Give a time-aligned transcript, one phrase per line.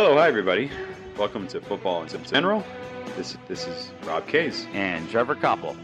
[0.00, 0.70] Hello, hi everybody.
[1.16, 2.64] Welcome to Football and in General.
[3.16, 5.76] This this is Rob Case and Trevor Koppel.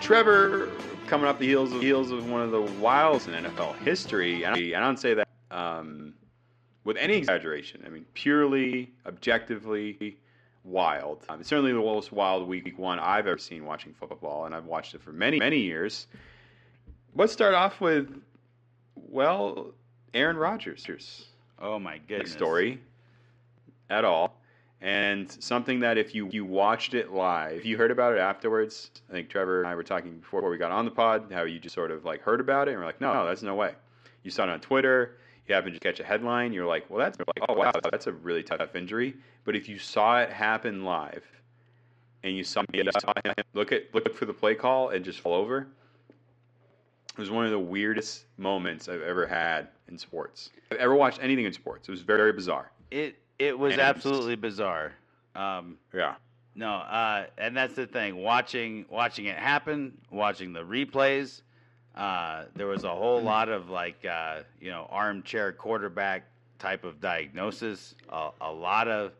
[0.00, 0.68] Trevor
[1.06, 4.56] coming off the heels of heels of one of the wilds in NFL history, and
[4.56, 6.14] I, I don't say that um,
[6.82, 7.84] with any exaggeration.
[7.86, 10.18] I mean, purely, objectively
[10.64, 11.22] wild.
[11.28, 14.66] Um, it's certainly the most wild week one I've ever seen watching football, and I've
[14.66, 16.08] watched it for many many years.
[17.14, 18.20] Let's start off with,
[18.96, 19.72] well,
[20.14, 20.84] Aaron Rodgers.
[21.60, 22.32] Oh my goodness.
[22.32, 22.80] Story
[23.90, 24.34] at all.
[24.80, 28.90] And something that if you, you watched it live, if you heard about it afterwards,
[29.08, 31.58] I think Trevor and I were talking before we got on the pod, how you
[31.58, 33.74] just sort of like heard about it and we're like, no, no, that's no way.
[34.22, 35.16] You saw it on Twitter,
[35.48, 38.12] you happened to catch a headline, you're like, well, that's like, oh wow, that's a
[38.12, 39.14] really tough injury.
[39.44, 41.24] But if you saw it happen live,
[42.22, 45.20] and you saw, you saw him look at look for the play call and just
[45.20, 45.68] fall over,
[47.18, 50.50] it was one of the weirdest moments I've ever had in sports.
[50.70, 51.88] I've ever watched anything in sports.
[51.88, 52.70] It was very, very bizarre.
[52.90, 54.92] It it was and absolutely bizarre.
[55.34, 56.14] Um, yeah.
[56.54, 58.16] No, uh, and that's the thing.
[58.16, 61.42] Watching watching it happen, watching the replays,
[61.94, 66.24] uh, there was a whole lot of like uh, you know armchair quarterback
[66.58, 67.94] type of diagnosis.
[68.08, 69.12] A, a lot of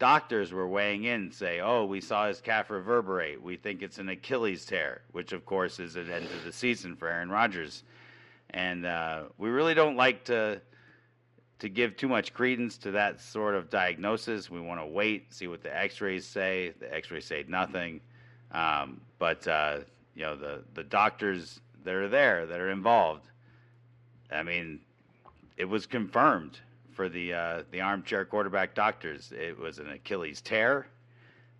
[0.00, 3.40] doctors were weighing in say, "Oh, we saw his calf reverberate.
[3.40, 6.96] We think it's an Achilles tear," which of course is an end of the season
[6.96, 7.84] for Aaron Rodgers.
[8.52, 10.60] And uh, we really don't like to
[11.60, 14.50] to give too much credence to that sort of diagnosis.
[14.50, 16.72] We want to wait, see what the X-rays say.
[16.80, 18.00] The X-rays say nothing,
[18.50, 19.80] um, but uh,
[20.14, 23.26] you know the the doctors that are there that are involved.
[24.32, 24.80] I mean,
[25.56, 26.58] it was confirmed
[26.92, 29.32] for the uh, the armchair quarterback doctors.
[29.32, 30.86] It was an Achilles tear.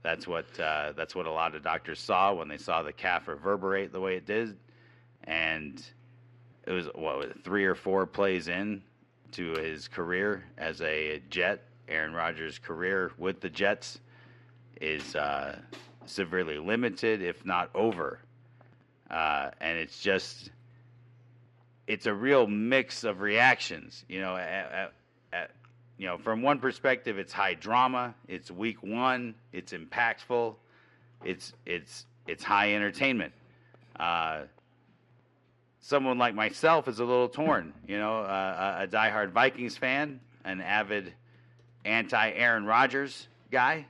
[0.03, 3.29] That's what uh, that's what a lot of doctors saw when they saw the calf
[3.29, 4.57] reverberate the way it did,
[5.25, 5.85] and
[6.67, 8.83] it was what was it, three or four plays in
[9.33, 11.63] to his career as a Jet.
[11.89, 13.99] Aaron Rodgers' career with the Jets
[14.81, 15.59] is uh,
[16.07, 18.21] severely limited, if not over,
[19.11, 20.51] uh, and it's just
[21.87, 24.05] it's a real mix of reactions.
[24.09, 24.93] You know, at, at,
[25.33, 25.51] at,
[25.99, 28.15] you know, from one perspective, it's high drama.
[28.29, 29.35] It's week one.
[29.53, 30.55] It's impactful.
[31.25, 33.33] It's it's it's high entertainment.
[33.99, 34.43] Uh,
[35.81, 37.73] someone like myself is a little torn.
[37.87, 41.13] You know, uh, a diehard Vikings fan, an avid
[41.85, 43.87] anti Aaron Rodgers guy.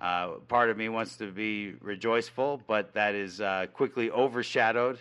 [0.00, 4.98] Uh, part of me wants to be rejoiceful, but that is uh, quickly overshadowed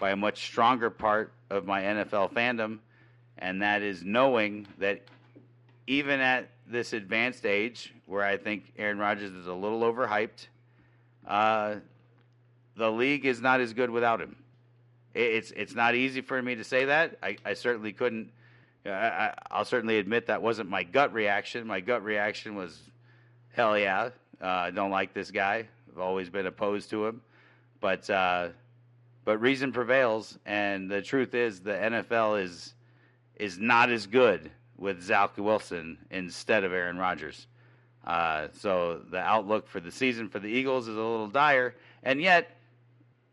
[0.00, 2.78] by a much stronger part of my NFL fandom
[3.38, 5.02] and that is knowing that
[5.86, 10.48] even at this advanced age, where I think Aaron Rodgers is a little overhyped,
[11.26, 11.76] uh,
[12.76, 14.36] the league is not as good without him.
[15.16, 17.16] It's it's not easy for me to say that.
[17.22, 18.30] I, I certainly couldn't.
[18.84, 21.66] I, will certainly admit that wasn't my gut reaction.
[21.66, 22.78] My gut reaction was,
[23.52, 24.10] hell yeah,
[24.40, 25.66] uh, I don't like this guy.
[25.90, 27.22] I've always been opposed to him,
[27.80, 28.48] but uh,
[29.24, 32.74] but reason prevails, and the truth is the NFL is
[33.36, 37.46] is not as good with Zach Wilson instead of Aaron Rodgers.
[38.06, 42.20] Uh, so the outlook for the season for the Eagles is a little dire, and
[42.20, 42.55] yet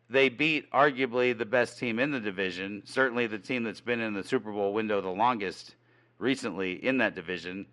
[0.09, 4.13] they beat arguably the best team in the division, certainly the team that's been in
[4.13, 5.75] the Super Bowl window the longest
[6.19, 7.65] recently in that division.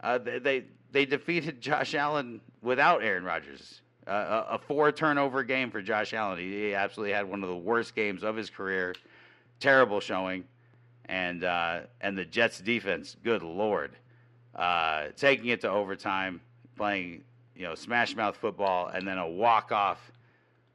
[0.00, 3.80] Uh, they, they, they defeated Josh Allen without Aaron Rodgers.
[4.06, 6.38] Uh, a, four turnover game for Josh Allen.
[6.38, 8.94] He, he absolutely had one of the worst games of his career.
[9.58, 10.44] Terrible showing
[11.08, 13.92] and uh, and the Jets defense, good lord,
[14.54, 16.40] uh, taking it to overtime,
[16.76, 17.22] playing
[17.54, 20.10] you know smash mouth football, and then a walk off.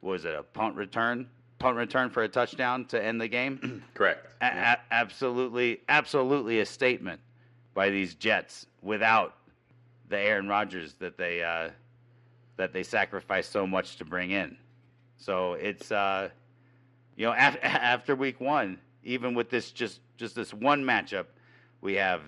[0.02, 1.28] Was it a punt return?
[1.58, 3.82] Punt return for a touchdown to end the game.
[3.94, 4.26] Correct.
[4.42, 7.20] A- a- absolutely, absolutely a statement
[7.72, 9.36] by these Jets without
[10.08, 11.70] the Aaron Rodgers that they uh,
[12.56, 14.56] that they sacrificed so much to bring in.
[15.16, 16.30] So it's uh,
[17.16, 21.26] you know af- after week one, even with this just just this one matchup,
[21.80, 22.22] we have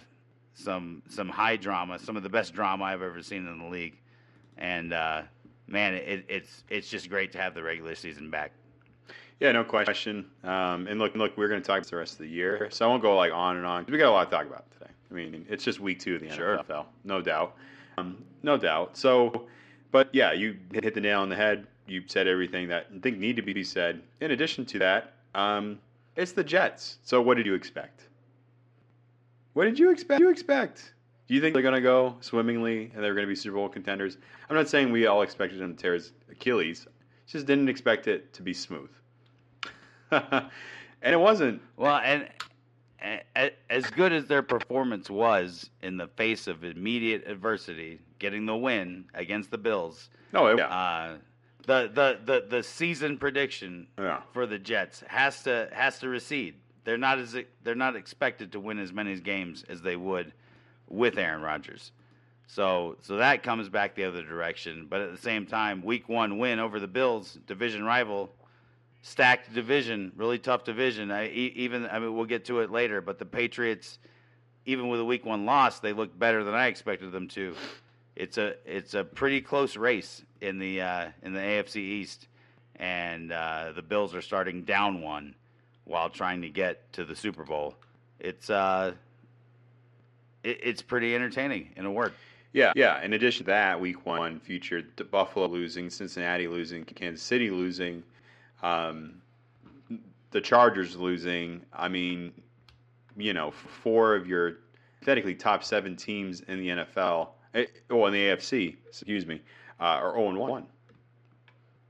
[0.55, 3.99] some some high drama, some of the best drama I've ever seen in the league,
[4.57, 5.23] and uh,
[5.67, 8.53] man, it, it's it's just great to have the regular season back.
[9.41, 10.27] Yeah, no question.
[10.45, 12.87] Um, and look, look, we're going to talk about the rest of the year, so
[12.87, 13.85] I won't go like on and on.
[13.89, 14.91] We got a lot to talk about today.
[15.11, 16.59] I mean, it's just week two of the sure.
[16.59, 17.57] NFL, no doubt,
[17.99, 18.97] um, no doubt.
[18.97, 19.47] So,
[19.91, 21.67] but yeah, you hit the nail on the head.
[21.87, 24.03] You said everything that I think need to be said.
[24.21, 25.79] In addition to that, um,
[26.17, 26.99] it's the Jets.
[27.03, 28.03] So what did you expect?
[29.53, 30.21] What did you expect?
[30.21, 30.94] you expect?
[31.27, 33.69] Do you think they're going to go swimmingly and they're going to be Super Bowl
[33.69, 34.19] contenders?
[34.49, 36.87] I'm not saying we all expected them to tear his Achilles.
[37.27, 38.91] Just didn't expect it to be smooth.
[40.11, 40.43] and
[41.03, 41.63] it wasn't.
[41.77, 42.29] Well, and
[43.03, 48.45] a- a- as good as their performance was in the face of immediate adversity, getting
[48.45, 51.17] the win against the Bills, No, it- yeah, uh,
[51.67, 54.21] the, the, the, the season prediction yeah.
[54.35, 56.57] for the Jets has to has to recede.
[56.85, 60.35] They're not as they're not expected to win as many games as they would
[60.89, 61.93] with Aaron Rodgers.
[62.47, 64.87] So so that comes back the other direction.
[64.89, 68.31] But at the same time, Week One win over the Bills, division rival,
[69.03, 71.11] stacked division, really tough division.
[71.11, 73.99] I, even I mean we'll get to it later, but the Patriots,
[74.67, 77.55] even with a Week One loss, they look better than I expected them to.
[78.17, 82.29] It's a it's a pretty close race in the uh, in the AFC East,
[82.77, 85.35] and uh, the Bills are starting down one
[85.85, 87.75] while trying to get to the Super Bowl.
[88.21, 88.93] It's uh,
[90.45, 92.13] it, it's pretty entertaining in a word.
[92.53, 93.03] Yeah, yeah.
[93.03, 98.03] In addition to that, Week One featured the Buffalo losing, Cincinnati losing, Kansas City losing,
[98.63, 99.21] um,
[100.31, 101.63] the Chargers losing.
[101.73, 102.33] I mean,
[103.17, 104.59] you know, four of your
[105.01, 109.41] pathetically top seven teams in the NFL, eh, oh, in the AFC, excuse me,
[109.81, 110.67] uh, are zero and one.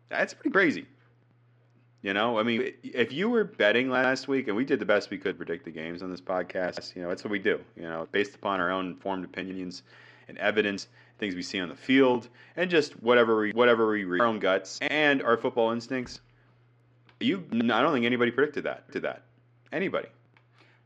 [0.09, 0.87] That's pretty crazy.
[2.05, 5.09] You know, I mean, if you were betting last week, and we did the best
[5.09, 7.59] we could predict the games on this podcast, you know, that's what we do.
[7.77, 9.85] You know, based upon our own informed opinions
[10.29, 14.21] and evidence, things we see on the field, and just whatever we whatever we read,
[14.21, 16.21] our own guts and our football instincts.
[17.21, 18.91] You, I don't think anybody predicted that.
[18.91, 19.23] Did that?
[19.73, 20.09] Anybody?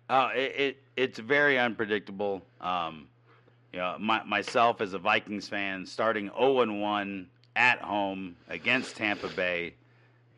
[0.08, 2.42] Uh, it, it it's very unpredictable.
[2.60, 3.08] Um,
[3.72, 7.26] you know, my, myself as a Vikings fan, starting 0 and 1
[7.56, 9.74] at home against Tampa Bay.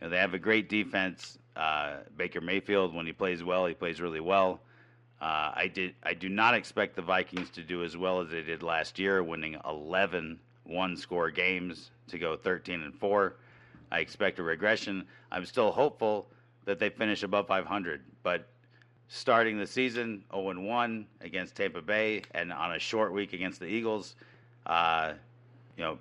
[0.01, 1.39] You know, they have a great defense.
[1.57, 4.61] Uh, Baker Mayfield, when he plays well, he plays really well.
[5.21, 5.95] Uh, I did.
[6.03, 9.23] I do not expect the Vikings to do as well as they did last year,
[9.23, 13.35] winning 11 one-score games to go 13 and four.
[13.91, 15.05] I expect a regression.
[15.31, 16.27] I'm still hopeful
[16.65, 18.47] that they finish above 500, but
[19.09, 23.59] starting the season 0 and 1 against Tampa Bay and on a short week against
[23.59, 24.15] the Eagles,
[24.67, 25.13] uh,
[25.77, 25.99] you know,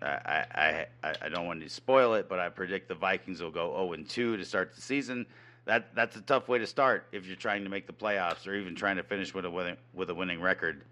[0.00, 3.74] I, I, I, don't want to spoil it, but I predict the Vikings will go
[3.74, 5.26] 0 and 2 to start the season.
[5.64, 8.54] That that's a tough way to start if you're trying to make the playoffs or
[8.54, 10.84] even trying to finish with a winning, with a winning record.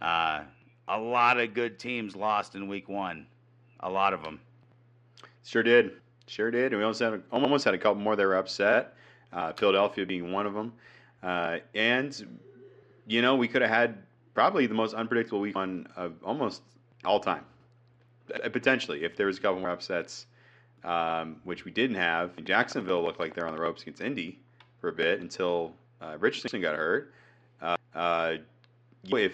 [0.00, 0.42] Uh,
[0.88, 3.26] a lot of good teams lost in week one,
[3.80, 4.40] a lot of them.
[5.44, 5.92] Sure did.
[6.28, 6.72] Sure did.
[6.72, 8.94] And we almost had a, almost had a couple more that were upset.
[9.32, 10.72] Uh, Philadelphia being one of them.
[11.22, 12.40] Uh, and
[13.06, 13.98] you know, we could have had
[14.34, 16.62] probably the most unpredictable week one of almost
[17.04, 17.44] all time.
[18.34, 20.26] Uh, Potentially, if there was a couple more upsets,
[20.84, 22.42] um, which we didn't have.
[22.44, 24.38] Jacksonville looked like they're on the ropes against Indy
[24.80, 27.12] for a bit until uh, Richardson got hurt.
[27.60, 28.36] Uh, uh,
[29.08, 29.32] if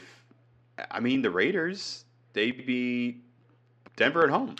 [0.90, 3.22] I mean the Raiders, they beat
[3.96, 4.56] Denver at home,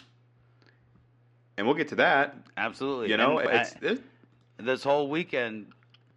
[1.56, 2.36] and we'll get to that.
[2.56, 3.10] Absolutely.
[3.10, 3.66] You know, I-
[4.58, 5.68] this whole weekend,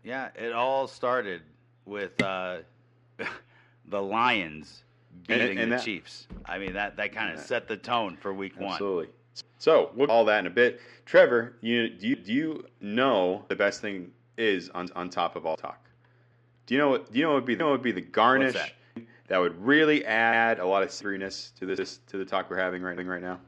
[0.04, 1.42] yeah, it all started
[1.86, 2.58] with uh,
[3.88, 4.84] the Lions
[5.28, 6.28] beating and the that- Chiefs.
[6.46, 7.44] I mean, that, that kind of Yeah.
[7.46, 8.72] set the tone for week one.
[8.74, 9.08] Absolutely.
[9.58, 10.80] So we'll all that in a bit.
[11.06, 15.45] Trevor, you do you, do you know the best thing is on on top of
[15.45, 15.80] all talk?
[16.68, 17.92] Do you know what do you know what would be, you know what would be
[17.92, 18.74] the garnish that?
[19.28, 19.38] that?
[19.40, 22.95] would really add a lot of seriousness to this to the talk we're having right
[23.07, 23.40] right now?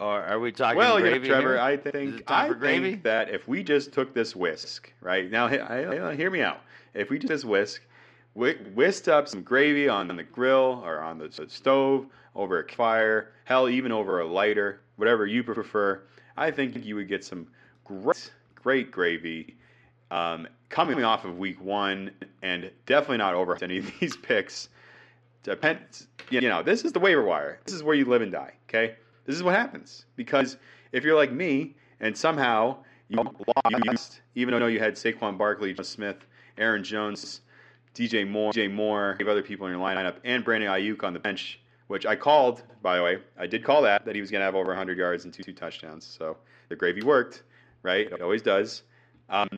[0.00, 1.58] Or are we talking well, know, Trevor, here?
[1.58, 2.92] I think I gravy?
[2.92, 6.40] think that if we just took this whisk right now, he- I- I- hear me
[6.42, 6.62] out.
[6.94, 7.89] If we just this whisk, whi-
[8.34, 13.68] whisked up some gravy on the grill or on the stove over a fire, hell,
[13.68, 16.02] even over a lighter, whatever you prefer,
[16.36, 17.48] I think you would get some
[17.84, 19.56] great, great gravy
[20.10, 22.10] um, coming off of week one,
[22.42, 24.68] and definitely not over any of these picks.
[25.42, 27.60] Depends, you know, this is the waiver wire.
[27.64, 28.52] This is where you live and die.
[28.68, 28.94] Okay,
[29.24, 30.56] this is what happens because
[30.92, 32.76] if you're like me and somehow
[33.08, 33.18] you
[33.88, 36.26] lost, even though you had Saquon Barkley, Smith,
[36.58, 37.40] Aaron Jones,
[37.94, 41.12] DJ Moore, DJ Moore, you have other people in your lineup, and Brandon Aiyuk on
[41.12, 43.18] the bench, which I called, by the way.
[43.38, 45.42] I did call that that he was going to have over 100 yards and two,
[45.42, 46.04] two touchdowns.
[46.06, 46.36] So
[46.68, 47.42] the gravy worked,
[47.82, 48.06] right?
[48.10, 48.82] It always does.
[49.28, 49.48] Um,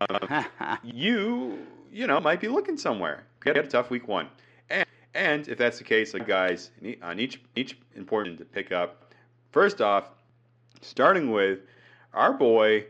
[0.00, 0.46] um,
[0.82, 1.58] you
[1.92, 3.24] you know might be looking somewhere.
[3.44, 4.28] You had a tough week one,
[4.70, 6.70] and and if that's the case, like guys,
[7.02, 9.12] on each each important to pick up.
[9.50, 10.10] First off,
[10.80, 11.60] starting with
[12.14, 12.86] our boy,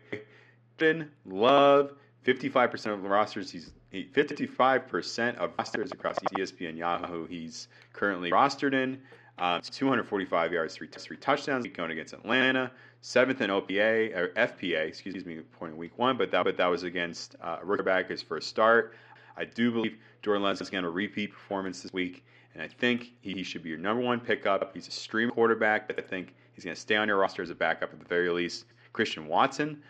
[1.26, 1.92] Love,
[2.22, 3.50] fifty-five percent of the rosters.
[3.50, 3.72] He's
[4.12, 7.26] fifty-five percent of rosters across ESPN Yahoo.
[7.26, 9.00] He's currently rostered in.
[9.38, 11.66] Um, 245 yards, three, three touchdowns.
[11.66, 12.70] Going against Atlanta,
[13.00, 16.16] seventh in OPA or FPA, excuse me, point in week one.
[16.16, 18.94] But that but that was against uh, a rookie back his first start.
[19.36, 23.12] I do believe Jordan Love is going to repeat performance this week, and I think
[23.22, 24.70] he should be your number one pickup.
[24.74, 27.50] He's a stream quarterback, but I think he's going to stay on your roster as
[27.50, 28.66] a backup at the very least.
[28.92, 29.82] Christian Watson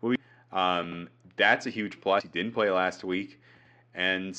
[0.00, 0.16] will be.
[0.52, 1.08] Um,
[1.40, 2.22] that's a huge plus.
[2.22, 3.40] He didn't play last week,
[3.94, 4.38] and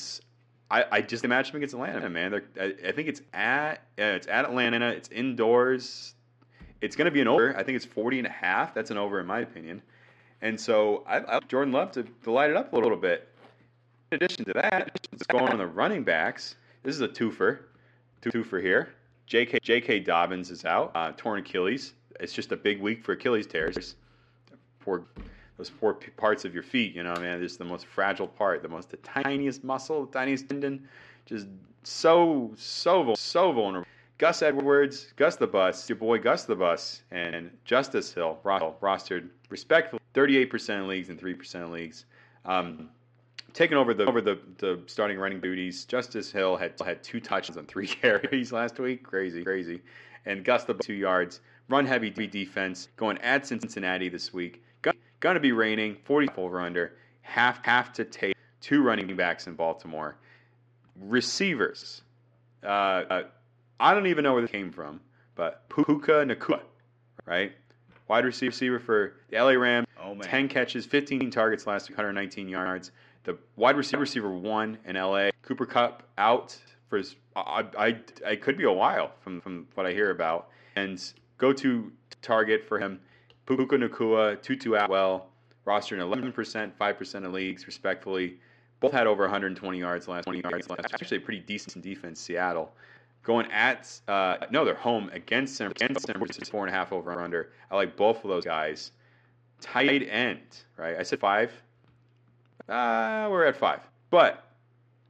[0.70, 2.42] I, I just imagine him against Atlanta, man.
[2.58, 4.88] I, I think it's at uh, it's at Atlanta.
[4.88, 6.14] It's indoors.
[6.80, 7.56] It's going to be an over.
[7.56, 8.74] I think it's 40 and a half.
[8.74, 9.82] That's an over in my opinion.
[10.40, 13.28] And so I, I Jordan Love to, to light it up a little bit.
[14.10, 16.56] In addition to that, it's going on the running backs.
[16.82, 17.60] This is a twofer,
[18.22, 18.94] twofer here.
[19.26, 19.60] J.K.
[19.62, 20.00] J.K.
[20.00, 21.94] Dobbins is out, uh, torn Achilles.
[22.20, 23.94] It's just a big week for Achilles tears.
[24.80, 25.04] Poor
[25.56, 28.62] those four p- parts of your feet, you know, man, just the most fragile part,
[28.62, 30.88] the most the tiniest muscle, the tiniest tendon,
[31.26, 31.46] just
[31.82, 33.86] so so so vulnerable.
[34.18, 40.00] Gus Edwards, Gus the Bus, your boy Gus the Bus, and Justice Hill rostered respectfully
[40.14, 42.04] 38% of leagues and 3% of leagues.
[42.44, 42.88] Um,
[43.52, 45.84] taking over the over the, the starting running duties.
[45.84, 49.02] Justice Hill had had two touches on three carries last week.
[49.02, 49.80] Crazy, crazy.
[50.24, 51.40] And Gus the Bus, two yards.
[51.68, 54.62] Run heavy defense going at Cincinnati this week.
[55.22, 55.98] Going to be raining.
[56.04, 56.94] 40 over under.
[57.20, 60.16] Have have to take two running backs in Baltimore.
[61.00, 62.02] Receivers.
[62.64, 63.22] Uh, uh,
[63.78, 65.00] I don't even know where this came from,
[65.36, 66.60] but Puka Nacua,
[67.24, 67.52] right?
[68.08, 69.86] Wide receiver for the LA Rams.
[70.02, 70.26] Oh, man.
[70.26, 72.90] 10 catches, 15 targets last week, 119 yards.
[73.22, 75.30] The wide receiver receiver one in LA.
[75.42, 79.86] Cooper Kupp out for his, I, I, I could be a while from, from what
[79.86, 80.48] I hear about.
[80.74, 81.00] And
[81.38, 83.00] go to target for him.
[83.46, 85.26] Puka Nacua, Tutu Atwell,
[85.64, 88.38] roster in 11%, 5% of leagues, respectfully.
[88.80, 90.92] Both had over 120 yards last 20 yards last.
[90.92, 92.72] Actually, a pretty decent defense, Seattle.
[93.22, 96.12] Going at uh, no, they're home against San Francisco,
[96.50, 97.52] four and a half over under.
[97.70, 98.90] I like both of those guys.
[99.60, 100.40] Tight end,
[100.76, 100.96] right?
[100.98, 101.52] I said five.
[102.68, 103.78] Uh, we're at five,
[104.10, 104.44] but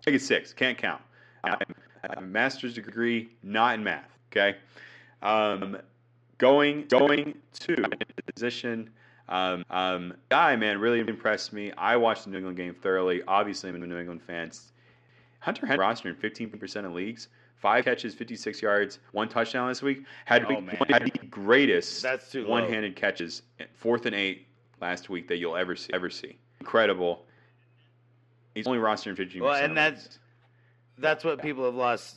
[0.06, 0.52] I get six.
[0.52, 1.00] Can't count.
[1.42, 4.10] I have a master's degree, not in math.
[4.30, 4.58] Okay.
[5.22, 5.78] Um,
[6.42, 7.86] going going to
[8.34, 8.90] position.
[9.28, 11.72] Um, um, guy, man, really impressed me.
[11.78, 13.22] I watched the New England game thoroughly.
[13.28, 14.50] Obviously, I'm a New England fan.
[15.38, 17.28] Hunter Henry roster in 15% of leagues.
[17.56, 20.04] Five catches, 56 yards, one touchdown this week.
[20.24, 20.76] Had, Oh, the, man.
[20.88, 23.42] had the greatest one-handed catches,
[23.74, 24.48] fourth and eight
[24.80, 25.90] last week that you'll ever see.
[25.92, 26.36] Ever see.
[26.60, 27.24] Incredible.
[28.56, 29.40] He's only rostered in 15%.
[29.40, 30.18] Well, and that's leagues.
[30.98, 32.16] that's what people have lost.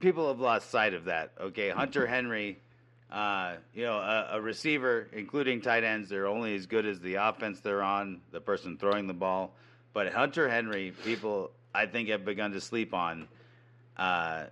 [0.00, 1.32] People have lost sight of that.
[1.38, 2.58] Okay, Hunter Henry,
[3.10, 7.14] uh, you know, a, a receiver, including tight ends, they're only as good as the
[7.14, 9.54] offense they're on, the person throwing the ball.
[9.92, 13.28] But Hunter Henry, people, I think, have begun to sleep on.
[13.96, 14.44] Uh,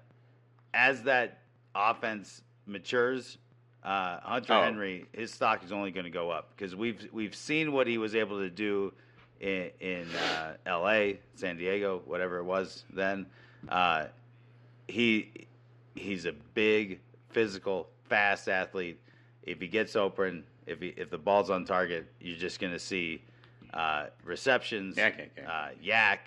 [0.73, 1.39] as that
[1.75, 3.39] offense matures,
[3.83, 4.63] uh, Hunter Oh.
[4.63, 7.99] Henry, his stock is only going to go up because we've we've seen what he
[7.99, 8.93] was able to do
[9.41, 13.27] in, in uh, L.A., San Diego, whatever it was then.
[13.69, 14.07] Uh,
[14.89, 15.47] he
[15.95, 19.01] he's a big, physical, fast athlete.
[19.43, 22.79] If he gets open, if he, if the ball's on target, you're just going to
[22.79, 23.21] see
[23.75, 25.49] uh, receptions, YAC, YAC, YAC.
[25.49, 26.19] Uh, YAC,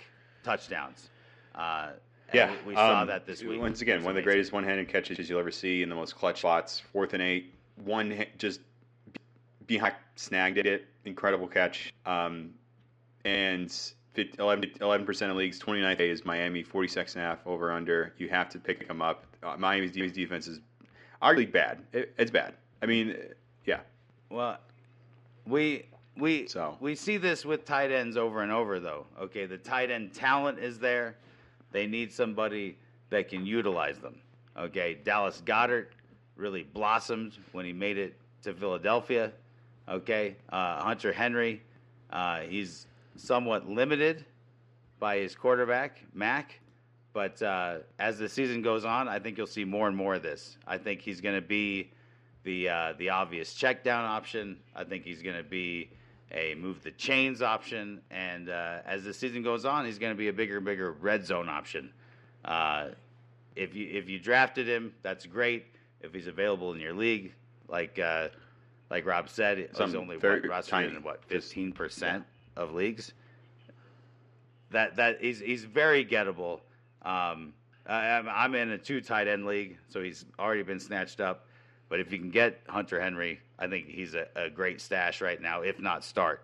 [0.43, 1.09] touchdowns.
[1.55, 1.91] Uh,
[2.33, 3.61] Yeah, we, we saw um, that this week.
[3.61, 6.39] Once again, one of the greatest one-handed catches you'll ever see in the most clutch
[6.39, 6.81] spots.
[6.91, 7.53] Fourth and eight,
[7.85, 8.59] one just
[9.65, 10.87] behind snagged it.
[11.05, 11.93] Incredible catch.
[12.05, 12.49] Um,
[13.23, 13.73] and
[14.17, 15.57] 11 percent of leagues.
[15.57, 16.63] 29th is Miami.
[16.63, 18.13] 46 and a half over under.
[18.17, 19.23] You have to pick them up.
[19.41, 20.59] Uh, Miami's defense is
[21.21, 21.83] arguably bad.
[21.93, 22.53] It, it's bad.
[22.81, 23.15] I mean,
[23.65, 23.79] yeah.
[24.29, 24.57] Well,
[25.45, 25.85] we
[26.17, 26.77] we So.
[26.79, 29.05] we see this with tight ends over and over, though.
[29.19, 31.15] Okay, the tight end talent is there.
[31.71, 32.77] They need somebody
[33.09, 34.19] that can utilize them.
[34.57, 35.87] Okay, Dallas Goedert
[36.35, 39.31] really blossomed when he made it to Philadelphia.
[39.87, 41.61] Okay, uh, Hunter Henry,
[42.11, 44.25] uh, he's somewhat limited
[44.99, 46.59] by his quarterback Mac,
[47.13, 50.23] but uh, as the season goes on, I think you'll see more and more of
[50.23, 50.57] this.
[50.67, 51.91] I think he's going to be
[52.43, 54.57] the uh, the obvious check down option.
[54.75, 55.89] I think he's going to be
[56.31, 60.17] a move the chains option, and uh, as the season goes on, he's going to
[60.17, 61.91] be a bigger and bigger red zone option.
[62.45, 62.89] Uh,
[63.55, 65.65] if you if you drafted him, that's great.
[66.01, 67.33] If he's available in your league,
[67.67, 68.29] like uh,
[68.89, 70.95] like Rob said, he's Some only very what, rostered tiny.
[70.95, 72.23] in what fifteen percent
[72.55, 73.13] of leagues.
[74.71, 76.59] That that he's he's very gettable.
[77.11, 77.53] Um,
[77.85, 81.45] I, I'm- I'm in a two tight end league, so he's already been snatched up.
[81.89, 85.41] But if you can get Hunter Henry, I think he's a, a great stash right
[85.41, 86.43] now, if not start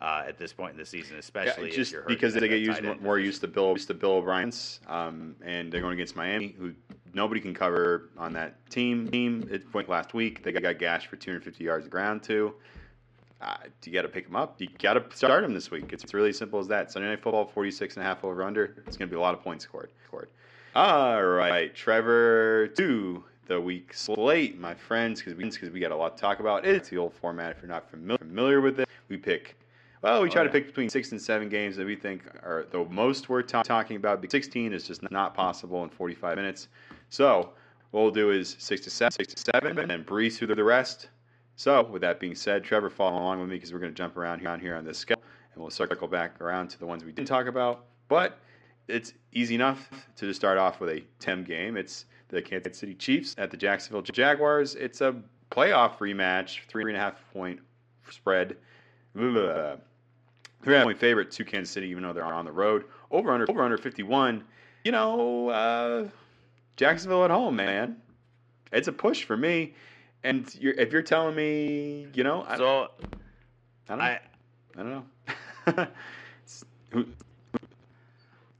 [0.00, 2.96] uh, at this point in the season, especially Yeah, just because they get used more,
[2.96, 6.72] more used to Bill used to Bill O'Brien's, um, and they're going against Miami, who
[7.12, 9.08] nobody can cover on that team.
[9.10, 10.42] Team it went last week.
[10.42, 12.54] They got gashed for 250 yards of ground too.
[13.40, 14.60] Uh, you got to pick them up.
[14.60, 15.92] You got to start them this week.
[15.92, 16.90] It's, it's really simple as that.
[16.90, 18.74] Sunday Night Football, 46 and a half over under.
[18.86, 19.90] It's going to be a lot of points scored.
[20.06, 20.28] scored.
[20.74, 25.96] All right, Trevor, to the week slate, my friends, because we, 'cause we got a
[25.96, 26.66] lot to talk about.
[26.66, 27.52] It's the old format.
[27.56, 29.56] If you're not familiar, familiar with it, we pick
[30.02, 32.66] Well, we Oh, try to pick between six and seven games that we think are
[32.70, 34.20] the most worth ta- talking about.
[34.20, 36.68] Because 16 is just not possible in 45 minutes.
[37.08, 37.52] So
[37.92, 40.62] what we'll do is six to seven, six to seven, and then breeze through the
[40.62, 41.08] rest.
[41.58, 44.16] So with that being said, Trevor, follow along with me because we're going to jump
[44.16, 45.20] around here on here on this scale,
[45.52, 47.86] and we'll circle back around to the ones we didn't talk about.
[48.06, 48.38] But
[48.86, 51.76] it's easy enough to just start off with a TEM game.
[51.76, 54.76] It's the Kansas City Chiefs at the Jacksonville Jaguars.
[54.76, 55.16] It's a
[55.50, 57.58] playoff rematch, three and a half point
[58.08, 58.56] spread.
[59.16, 59.78] Blah.
[60.62, 62.84] Three and a half point favorite to Kansas City, even though they're on the road.
[63.10, 64.44] Over under over under 51.
[64.84, 66.08] You know, uh,
[66.76, 67.96] Jacksonville at home, man.
[68.70, 69.74] It's a push for me.
[70.24, 72.88] And you're, if you're telling me, you know, I, So
[73.88, 74.20] I don't, I
[74.76, 75.04] I don't
[75.74, 75.86] know.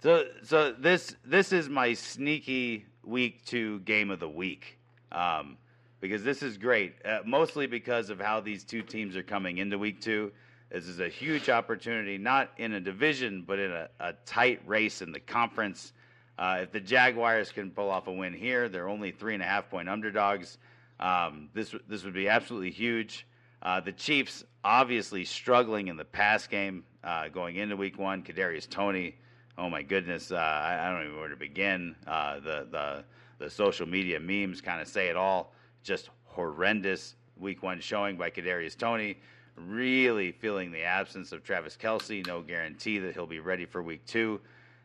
[0.00, 4.78] So so this this is my sneaky week two game of the week.
[5.10, 5.56] Um,
[6.00, 9.76] because this is great, uh, mostly because of how these two teams are coming into
[9.76, 10.30] week two.
[10.70, 15.02] This is a huge opportunity, not in a division, but in a, a tight race
[15.02, 15.92] in the conference.
[16.38, 19.46] Uh, if the Jaguars can pull off a win here, they're only three and a
[19.46, 20.58] half point underdogs.
[21.00, 23.26] Um, this this would be absolutely huge.
[23.62, 28.22] Uh, the Chiefs obviously struggling in the pass game uh, going into Week One.
[28.22, 29.16] Kadarius Toney,
[29.56, 31.96] oh my goodness, uh, I, I don't even know where to begin.
[32.06, 33.04] Uh, the the
[33.38, 35.52] the social media memes kind of say it all.
[35.82, 39.18] Just horrendous Week One showing by Kadarius Toney.
[39.56, 42.24] Really feeling the absence of Travis Kelce.
[42.26, 44.40] No guarantee that he'll be ready for Week Two.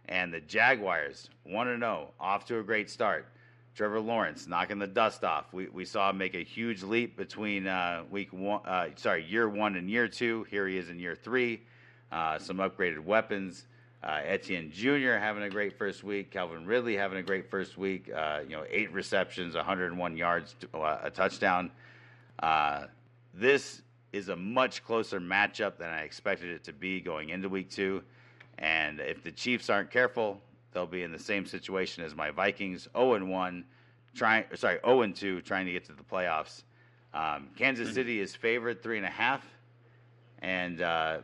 [0.10, 3.28] And the Jaguars want to know off to a great start.
[3.76, 5.52] Trevor Lawrence knocking the dust off.
[5.52, 9.50] We, we saw him make a huge leap between uh, week one, uh, sorry, year
[9.50, 10.46] one and year two.
[10.50, 11.62] Here he is in year three.
[12.12, 13.66] Uh, some upgraded weapons.
[14.04, 15.14] Uh, Etienne Jr.
[15.14, 16.30] having a great first week.
[16.30, 18.12] Calvin Ridley having a great first week.
[18.14, 21.72] Uh, you know, eight receptions, 101 yards, uh, a touchdown.
[23.34, 27.72] This is a much closer matchup than I expected it to be going into week
[27.72, 28.04] two.
[28.60, 30.40] And if the Chiefs aren't careful,
[30.74, 33.66] they'll be in the same situation as my Vikings, 0 and 1,
[34.16, 36.64] trying sorry, 0 and 2, trying to get to the playoffs.
[37.14, 39.46] Um, Kansas City is favored three and a half,
[40.40, 41.20] and uh,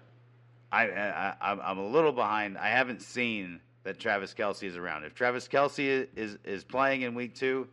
[0.71, 2.57] I, I I'm I'm a little behind.
[2.59, 5.03] I haven't seen that Travis Kelce is around.
[5.03, 7.67] If Travis Kelce is, is is playing in week two,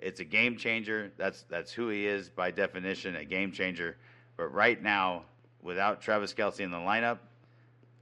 [0.00, 1.12] it's a game changer.
[1.16, 3.96] That's that's who he is by definition, a game changer.
[4.36, 5.22] But right now,
[5.62, 7.18] without Travis Kelce in the lineup,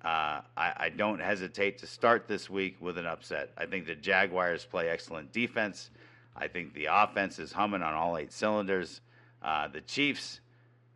[0.04, 3.50] uh, I, I don't hesitate to start this week with an upset.
[3.56, 5.90] I think the Jaguars play excellent defense.
[6.36, 9.00] I think the offense is humming on all eight cylinders.
[9.42, 10.40] Uh, the Chiefs,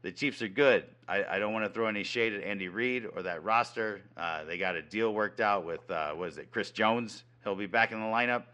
[0.03, 0.85] the Chiefs are good.
[1.07, 4.01] I, I don't want to throw any shade at Andy Reid or that roster.
[4.17, 7.23] Uh, they got a deal worked out with uh, what is it, Chris Jones?
[7.45, 8.45] He'll be back in the lineup,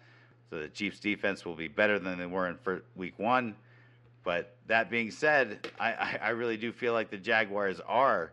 [0.51, 3.57] so the Chiefs' defense will be better than they were in Week One.
[4.23, 8.33] But that being said, I, I really do feel like the Jaguars are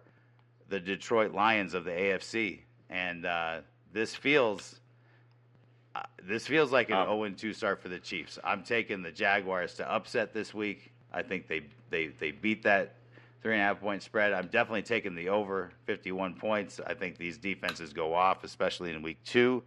[0.70, 4.80] the Detroit Lions of the AFC, and uh, this feels
[5.96, 8.38] uh, this feels like an Um, 0 2 start for the Chiefs.
[8.44, 10.92] I'm taking the Jaguars to upset this week.
[11.12, 12.96] I think they they they beat that
[13.42, 14.34] three and a half point spread.
[14.34, 16.80] I'm definitely taking the over 51 points.
[16.86, 19.64] I think these defenses go off, especially in week two.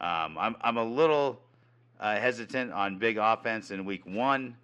[0.00, 1.40] Um, I'm I'm a little
[1.98, 4.56] uh, hesitant on big offense in week one,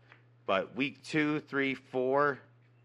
[0.46, 2.38] but week two, three, four,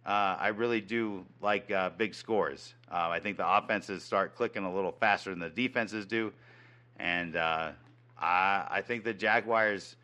[0.10, 2.74] uh, I really do like uh, big scores.
[2.92, 6.34] Uh, I think the offenses start clicking a little faster than the defenses do,
[6.98, 7.72] and uh,
[8.20, 9.98] I, I think the Jaguars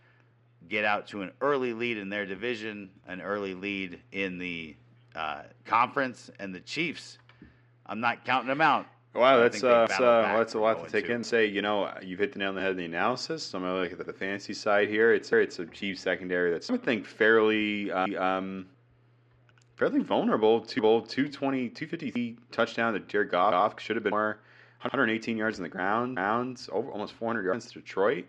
[0.70, 4.76] get out to an early lead in their division, an early lead in the
[5.16, 7.18] uh, conference, and the Chiefs.
[7.88, 8.86] I'm not counting them out.
[9.16, 11.24] Wow, that's uh, that's, uh, that's a lot to take and in.
[11.24, 13.42] Say, you know, you've hit the nail on the head in the analysis.
[13.42, 15.16] So I'm gonna look at the fantasy side here.
[15.16, 18.68] It's it's a Chiefs secondary that's I think fairly uh, um,
[19.76, 24.40] fairly vulnerable to both 220, 250 touchdown to Jared Goff should have been more.
[24.82, 28.26] 118 yards on the ground, rounds over almost 400 yards to Detroit.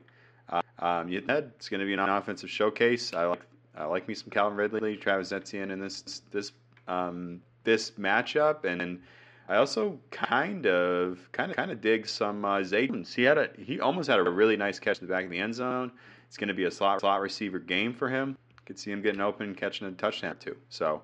[0.48, 3.12] Uh, um, that's going to be an offensive showcase.
[3.12, 3.42] I like
[3.76, 6.52] I like me some Calvin Ridley, Travis Etienne in this this
[6.88, 9.00] um, this matchup, and, and
[9.48, 12.62] I also kind of kind of kind of dig some uh.
[12.62, 15.38] He had a he almost had a really nice catch in the back of the
[15.38, 15.92] end zone.
[16.26, 18.36] It's going to be a slot slot receiver game for him.
[18.64, 20.56] Could see him getting open, catching a touchdown too.
[20.70, 21.02] So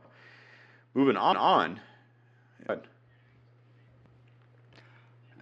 [0.95, 1.81] moving on on.
[2.67, 2.85] But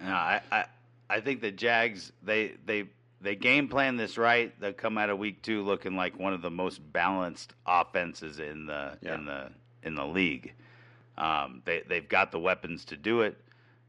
[0.02, 0.64] No, I, I,
[1.08, 2.84] I think the Jags they they
[3.20, 4.58] they game plan this right.
[4.60, 8.66] They'll come out of week two looking like one of the most balanced offenses in
[8.66, 9.14] the Yeah.
[9.16, 9.50] in the
[9.82, 10.54] in the league.
[11.18, 13.36] Um, they they've got the weapons to do it.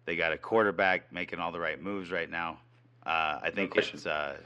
[0.06, 2.60] They got a quarterback making all the right moves right now.
[3.06, 3.96] Uh, I think question.
[3.98, 4.38] it's uh,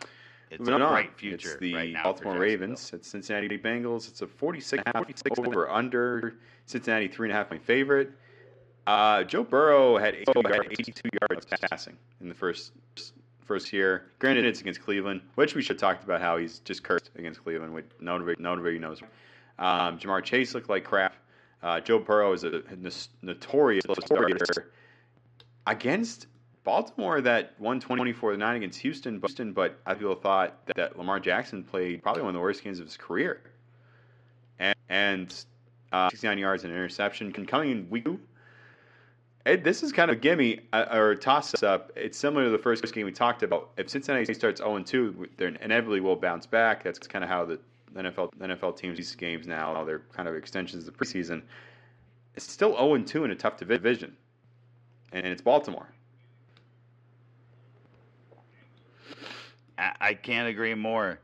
[0.52, 0.92] it's Moving a on.
[0.92, 2.04] bright future It's the right now.
[2.04, 2.92] Baltimore Ravens.
[2.94, 4.08] It's Cincinnati Bengals.
[4.08, 6.36] It's a 46, 46 over under.
[6.66, 8.12] Cincinnati three and a half point favorite.
[8.88, 10.28] Uh, Joe Burrow had, had
[10.72, 12.72] 82 yards passing in the first
[13.44, 14.06] first year.
[14.20, 17.44] Granted, it's against Cleveland, which we should have talked about how he's just cursed against
[17.44, 17.74] Cleveland.
[17.74, 19.02] Which nobody, nobody knows.
[19.58, 21.16] Um, Ja'Marr Chase looked like crap.
[21.64, 22.62] Uh, Joe Burrow is a
[23.22, 24.72] notorious starter
[25.66, 26.28] against
[26.66, 27.22] Baltimore.
[27.22, 31.22] That won 24 to nine against Houston, Houston, but I people thought that, that, Lamar
[31.22, 33.42] Jackson played probably one of the worst games of his career,
[34.60, 35.46] and, and
[35.94, 37.32] uh, 69 yards and interception.
[37.32, 38.20] Coming in week two,
[39.46, 41.92] it, this is kind of a gimme uh, or a toss up.
[41.96, 43.72] It's similar to the first game we talked about.
[43.78, 46.84] If Cincinnati starts 0 2, they inevitably will bounce back.
[46.84, 47.60] That's kind of how the
[47.96, 49.84] NFL NFL teams these games now.
[49.86, 51.44] They're kind of extensions of the preseason.
[52.36, 54.18] It's still 0 2 in a tough division,
[55.14, 55.88] and it's Baltimore.
[59.78, 61.20] I can't agree more.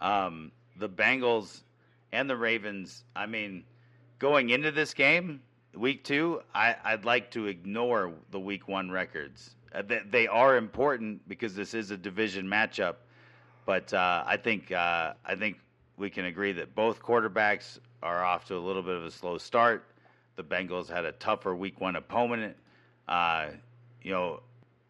[0.00, 1.62] Um, the Bengals
[2.12, 3.04] and the Ravens.
[3.14, 3.64] I mean,
[4.18, 5.40] going into this game,
[5.74, 9.54] week two, I, would like to ignore the week one records.
[9.74, 12.96] Uh, they, they, are important because this is a division matchup,
[13.64, 15.58] but uh, I think uh, I think
[15.96, 19.38] we can agree that both quarterbacks are off to a little bit of a slow
[19.38, 19.86] start.
[20.36, 22.56] The Bengals had a tougher week one opponent.
[23.08, 23.48] Uh,
[24.02, 24.40] you know,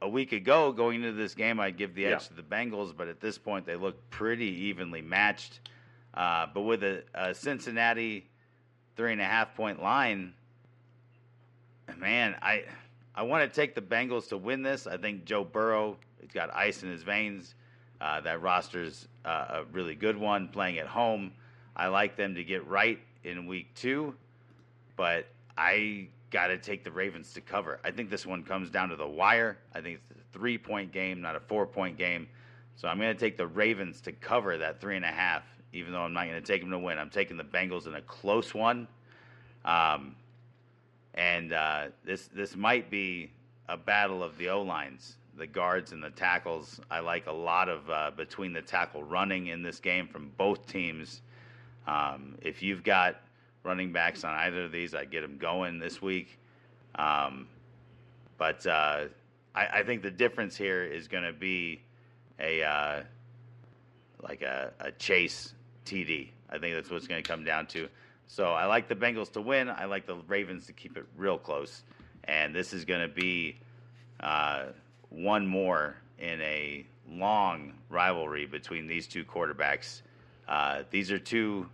[0.02, 2.18] a week ago going into this game, I'd give the edge yeah.
[2.28, 5.60] to the Bengals, but at this point, they look pretty evenly matched.
[6.12, 8.28] Uh, but with a, a Cincinnati
[8.96, 10.34] three and a half point line,
[11.96, 12.64] man, I
[13.14, 14.86] I want to take the Bengals to win this.
[14.86, 17.54] I think Joe Burrow, he's got ice in his veins.
[18.00, 21.32] Uh, that roster's uh, a really good one playing at home.
[21.76, 24.14] I like them to get right in week two,
[24.96, 27.78] but I got to take the Ravens to cover.
[27.84, 29.58] I think this one comes down to the wire.
[29.74, 32.26] I think it's a three point game, not a four point game.
[32.74, 35.92] So I'm going to take the Ravens to cover that three and a half, even
[35.92, 36.98] though I'm not going to take them to win.
[36.98, 38.88] I'm taking the Bengals in a close one.
[39.64, 40.16] Um,
[41.14, 43.30] and uh, this this might be
[43.68, 46.80] a battle of the O lines, the guards and the tackles.
[46.90, 50.66] I like a lot of uh, between the tackle running in this game from both
[50.66, 51.20] teams.
[51.86, 53.16] Um, if you've got
[53.64, 56.38] running backs on either of these, I get them going this week.
[56.94, 57.46] Um,
[58.38, 59.04] but uh,
[59.54, 61.80] I, I, think the difference here is going to be
[62.38, 63.02] a uh,
[64.22, 65.54] like a, a chase
[65.86, 66.28] TD.
[66.50, 67.88] I think that's what's going to come down to.
[68.26, 69.68] So I like the Bengals to win.
[69.68, 71.82] I like the Ravens to keep it real close.
[72.24, 73.58] And this is going to be
[74.20, 74.66] uh,
[75.08, 80.02] one more in a long rivalry between these two quarterbacks.
[80.48, 81.68] Uh, these are two.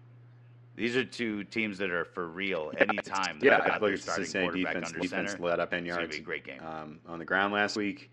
[0.78, 2.72] These are two teams that are for real.
[2.78, 6.04] Anytime, yeah, I feel like the defense, defense center, led up ten yards.
[6.04, 8.10] It's be a great game um, on the ground last week.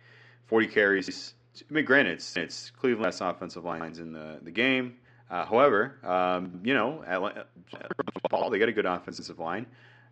[0.47, 1.35] Forty carries.
[1.57, 4.95] I mean, granted, it's, it's Cleveland's offensive lines in the, the game.
[5.29, 7.47] Uh, however, um, you know, at,
[8.29, 9.65] ball, they got a good offensive line,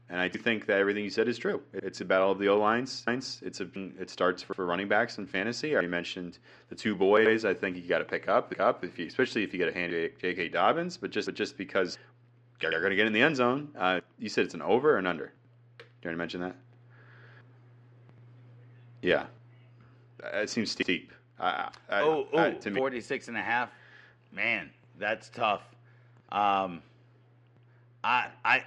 [0.10, 1.62] and I do think that everything you said is true.
[1.74, 3.04] It's a battle of the O lines.
[3.08, 3.68] It's a
[4.00, 5.72] it starts for, for running backs in fantasy.
[5.72, 6.38] I already mentioned
[6.70, 7.46] the two boys.
[7.46, 9.70] I think you got to pick up, pick up if you, especially if you get
[9.70, 10.50] a hand J.K.
[10.50, 10.98] Dobbins.
[10.98, 11.98] But just but just because
[12.70, 14.98] they're going to get in the end zone, uh, you said it's an over or
[14.98, 15.32] an under.
[15.78, 16.56] Do you want to mention that?
[19.02, 19.26] Yeah,
[20.34, 21.12] it seems steep.
[21.40, 23.70] Uh, oh, oh, uh, 46 and a half.
[24.32, 25.62] Man, that's tough.
[26.32, 26.82] Um,
[28.04, 28.64] I I.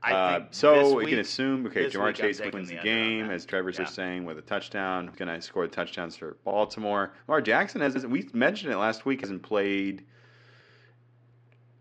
[0.00, 3.78] I uh, so we can assume okay, Ja'Marr Chase wins the, the game, as Trevor's
[3.78, 3.84] yeah.
[3.84, 5.10] are saying, with a touchdown.
[5.16, 7.12] Going to score the touchdowns for Baltimore.
[7.26, 10.04] Lamar Jackson has we mentioned it last week hasn't played.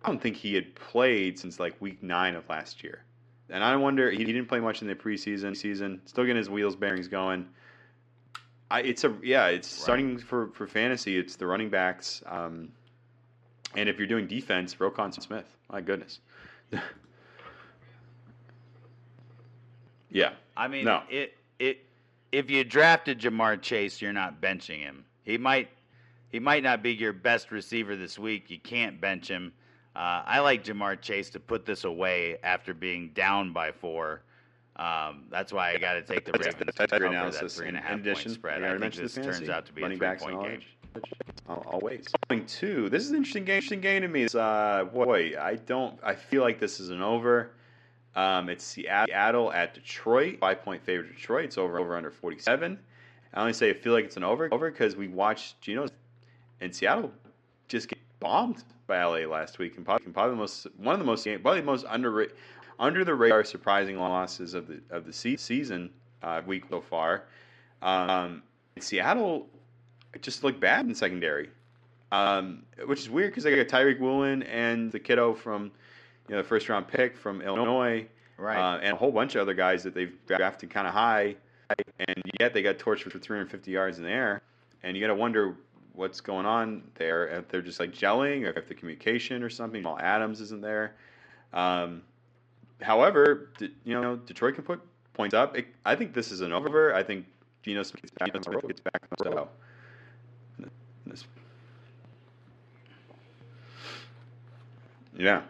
[0.04, 3.04] I don't think he had played since like week nine of last year,
[3.50, 5.56] and I wonder he didn't play much in the preseason.
[5.56, 7.48] Season still getting his wheels bearings going.
[8.70, 9.82] I, it's a yeah, it's right.
[9.82, 11.18] starting for for fantasy.
[11.18, 12.22] It's the running backs.
[12.26, 12.70] Um,
[13.76, 16.20] and if you're doing defense, Roquan Smith, my goodness.
[20.10, 20.32] yeah.
[20.56, 21.04] I mean, no.
[21.10, 21.86] it it
[22.32, 25.06] if you drafted Ja'Marr Chase, you're not benching him.
[25.24, 25.70] He might
[26.30, 28.50] he might not be your best receiver this week.
[28.50, 29.54] You can't bench him.
[29.98, 34.22] Uh, I like Ja'Marr Chase to put this away after being down by four.
[34.76, 37.82] Um, that's why I got to take the Ravens to cover that three and a
[37.82, 38.64] half point spread.
[38.64, 40.62] I think this turns out to be a three point game
[41.48, 42.06] always.
[42.30, 43.56] Going to this is an interesting game.
[43.56, 44.24] Interesting game to me.
[44.24, 46.00] Is uh, boy, I don't.
[46.04, 47.52] I feel like this is an over.
[48.16, 50.40] Um, it's Seattle at Detroit.
[50.40, 51.46] Five point favorite Detroit.
[51.46, 52.80] It's over over under forty seven.
[53.34, 55.88] I only say I feel like it's an over over because we watched Geno
[56.62, 57.12] and Seattle
[57.68, 61.06] just get bombed by LA last week and probably, probably the most one of the
[61.06, 62.28] most probably the most under
[62.80, 65.90] under the radar surprising losses of the of the season
[66.24, 67.24] uh, week so far.
[67.82, 68.44] Um,
[68.80, 69.48] Seattle
[70.22, 71.50] just looked bad in secondary,
[72.12, 75.72] um, which is weird because they got Tariq Woolen and the kiddo from
[76.28, 78.08] you know the first round pick from Illinois.
[78.40, 78.56] Right.
[78.56, 81.36] uh, and a whole bunch of other guys that they've drafted kind of high,
[81.98, 84.44] and yet they got torched for 350 yards in the air,
[84.84, 85.56] and you got to wonder
[85.98, 87.28] what's going on there.
[87.28, 89.82] If they're just like gelling, or if the communication or something.
[89.82, 90.96] Jamal Adams isn't there.
[91.54, 92.04] Um,
[92.82, 93.50] however,
[93.84, 94.80] you know Detroit can put
[95.14, 95.58] points up.
[95.58, 96.94] It, I think this is an over.
[96.94, 97.26] I think
[97.64, 98.32] Geno Smith gets back,
[98.68, 99.48] gets back on the road.
[105.18, 105.42] Yeah,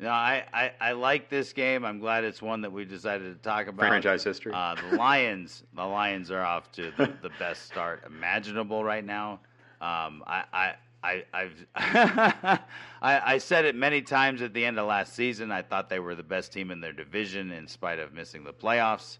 [0.00, 1.84] No, I, I, I like this game.
[1.84, 3.86] I'm glad it's one that we decided to talk about.
[3.88, 4.52] franchise history.
[4.52, 9.40] Uh, the Lions, the Lions are off to the, the best start imaginable right now.
[9.80, 11.66] Um, I, I, I, I've,
[13.02, 15.52] I, I said it many times at the end of last season.
[15.52, 18.52] I thought they were the best team in their division, in spite of missing the
[18.52, 19.18] playoffs.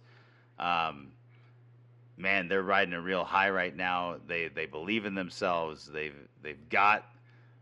[0.58, 1.12] Um,
[2.16, 4.16] man, they're riding a real high right now.
[4.26, 5.87] They, they believe in themselves.
[5.87, 7.06] They've, they've got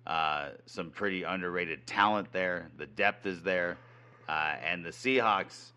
[0.06, 2.70] uh, some pretty underrated talent there.
[2.76, 3.76] The depth is there,
[4.28, 5.70] uh, and the Seahawks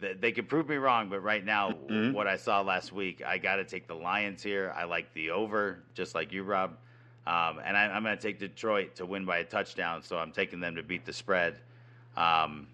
[0.00, 2.12] th- they could prove me wrong, but right now, Mhm.
[2.12, 4.72] what I saw last week, I got to take the Lions here.
[4.76, 6.76] I like the over, just like you, Rob.
[7.26, 10.32] Um, and I, I'm going to take Detroit to win by a touchdown, so I'm
[10.32, 11.60] taking them to beat the spread.
[12.16, 12.66] Um,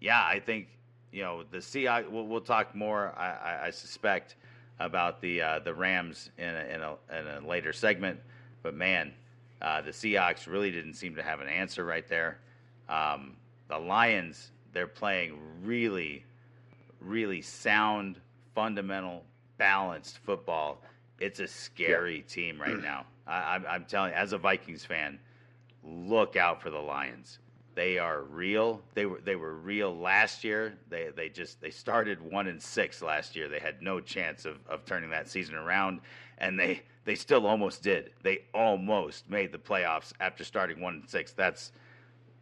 [0.00, 0.68] yeah, I think
[1.12, 2.10] you know the Seahawks.
[2.10, 3.14] We'll, we'll talk more.
[3.16, 4.36] I, I, I suspect
[4.80, 8.20] about the uh, the Rams in a, in a in a later segment,
[8.62, 9.14] but man,
[9.64, 12.38] uh, the Seahawks really didn't seem to have an answer right there.
[12.86, 13.34] Um,
[13.68, 16.22] the Lions, they're playing really,
[17.00, 18.20] really sound,
[18.54, 19.24] fundamental,
[19.56, 20.82] balanced football.
[21.18, 23.06] It's a scary team right now.
[23.26, 25.18] I, I'm, I'm telling you, as a Vikings fan,
[25.82, 27.38] look out for the Lions.
[27.74, 28.82] They are real.
[28.92, 30.74] They were they were real last year.
[30.90, 33.48] They they just they started one and six last year.
[33.48, 36.00] They had no chance of, of turning that season around,
[36.38, 38.10] and they they still almost did.
[38.22, 41.32] They almost made the playoffs after starting one and six.
[41.32, 41.72] That's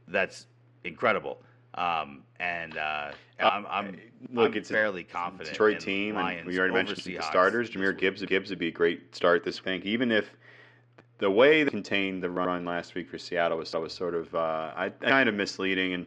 [0.08, 0.46] that's
[0.84, 1.42] incredible.
[1.74, 3.98] Um, and uh, I'm, I'm
[4.32, 5.48] Look, I'm it's a fairly confident.
[5.48, 7.70] Detroit team, Lions and we already mentioned the Seahawks starters.
[7.70, 7.96] this Jahmyr.
[7.96, 10.30] Gibbs, Gibbs would be a great start this week, even if
[11.18, 14.72] the way they contained the run last week for Seattle was, was sort of uh,
[14.76, 15.94] I, kind of misleading.
[15.94, 16.06] And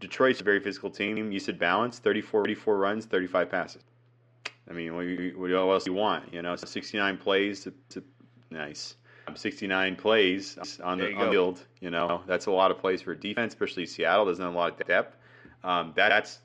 [0.00, 1.30] Detroit's a very physical team.
[1.30, 3.82] You said balance, 34, 34 runs, 35 passes.
[4.68, 5.06] I mean, what,
[5.38, 6.32] what else do you want?
[6.32, 8.02] You know, 69 plays, to, to,
[8.50, 8.96] nice.
[9.34, 11.66] 69 plays on There the on field.
[11.80, 14.80] You know, that's a lot of plays for defense, especially Seattle doesn't have a lot
[14.80, 15.16] of depth.
[15.64, 16.38] Um, that, that's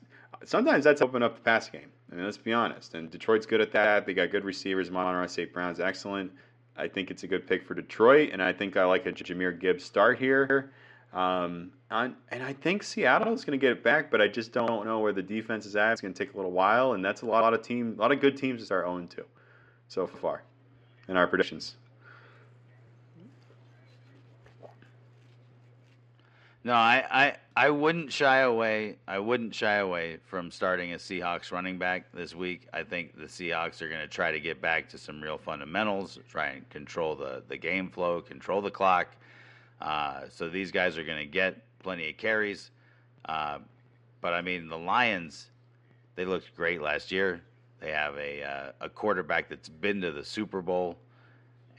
[0.44, 1.90] sometimes that's open up the pass game.
[2.10, 2.94] I mean, let's be honest.
[2.94, 4.04] And Detroit's good at that.
[4.04, 4.88] They got good receivers.
[4.88, 5.52] Amon-Ra St.
[5.52, 6.32] Brown's excellent.
[6.76, 9.58] I think it's a good pick for Detroit, and I think I like a Jahmyr
[9.58, 10.72] Gibbs start here.
[11.12, 14.86] Um, and I think Seattle is going to get it back, but I just don't
[14.86, 15.92] know where the defense is at.
[15.92, 18.12] It's going to take a little while, and that's a lot of team, a lot
[18.12, 19.24] of good teams to start 0 2
[19.88, 20.42] so far
[21.08, 21.76] in our predictions.
[26.64, 28.96] No, I, I, I wouldn't shy away.
[29.08, 32.68] I wouldn't shy away from starting a Seahawks running back this week.
[32.72, 36.20] I think the Seahawks are going to try to get back to some real fundamentals,
[36.30, 39.08] try and control the, the game flow, control the clock.
[39.80, 42.70] Uh, so these guys are going to get plenty of carries.
[43.24, 43.58] Uh,
[44.20, 45.48] but I mean, the Lions,
[46.14, 47.42] they looked great last year.
[47.80, 50.96] They have a uh, a quarterback that's been to the Super Bowl,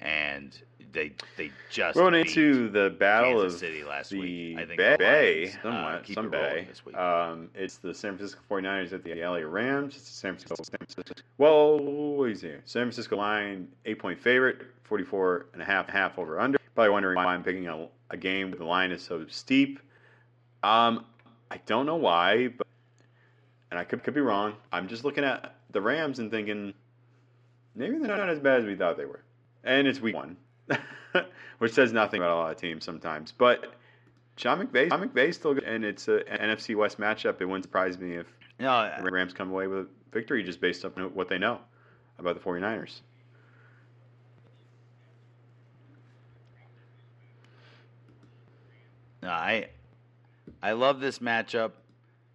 [0.02, 0.58] and
[0.92, 4.58] they they just Going into the battle Kansas of City last the week.
[4.58, 6.68] I think Bay, Lions, uh, somewhat, keep some Bay.
[6.70, 6.96] this week.
[6.96, 9.96] Um, it's the San Francisco 49ers at the LA Rams.
[9.96, 10.64] It's the San Francisco.
[10.64, 11.24] San Francisco.
[11.38, 12.62] Well, is here?
[12.66, 16.60] San Francisco line, eight point favorite, 44 and a half, half over under.
[16.76, 19.80] Probably wondering why I'm picking a, a game where the line is so steep.
[20.64, 21.06] Um,
[21.52, 22.66] I don't know why, but
[23.70, 24.56] and I could could be wrong.
[24.72, 26.74] I'm just looking at the Rams and thinking
[27.76, 29.24] maybe they're not as bad as we thought they were.
[29.64, 30.38] And it's week one,
[31.58, 33.32] which says nothing about a lot of teams sometimes.
[33.32, 33.74] But
[34.38, 37.42] Sean McVay, Sean McVay's still good, and it's a, an NFC West matchup.
[37.42, 38.28] It wouldn't surprise me if
[38.60, 41.60] no, the Rams come away with a victory just based on what they know
[42.20, 43.02] about the 49ers.
[49.24, 49.70] No, I
[50.64, 51.74] I love this matchup.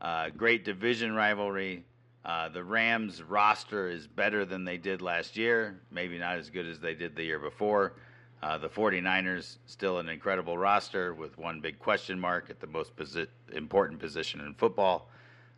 [0.03, 1.87] Uh, great division rivalry.
[2.27, 5.81] Uh, the Rams roster is better than they did last year.
[5.91, 7.95] Maybe not as good as they did the year before.
[8.43, 12.95] Uh, the 49ers still an incredible roster with one big question mark at the most
[12.97, 15.09] posi- important position in football.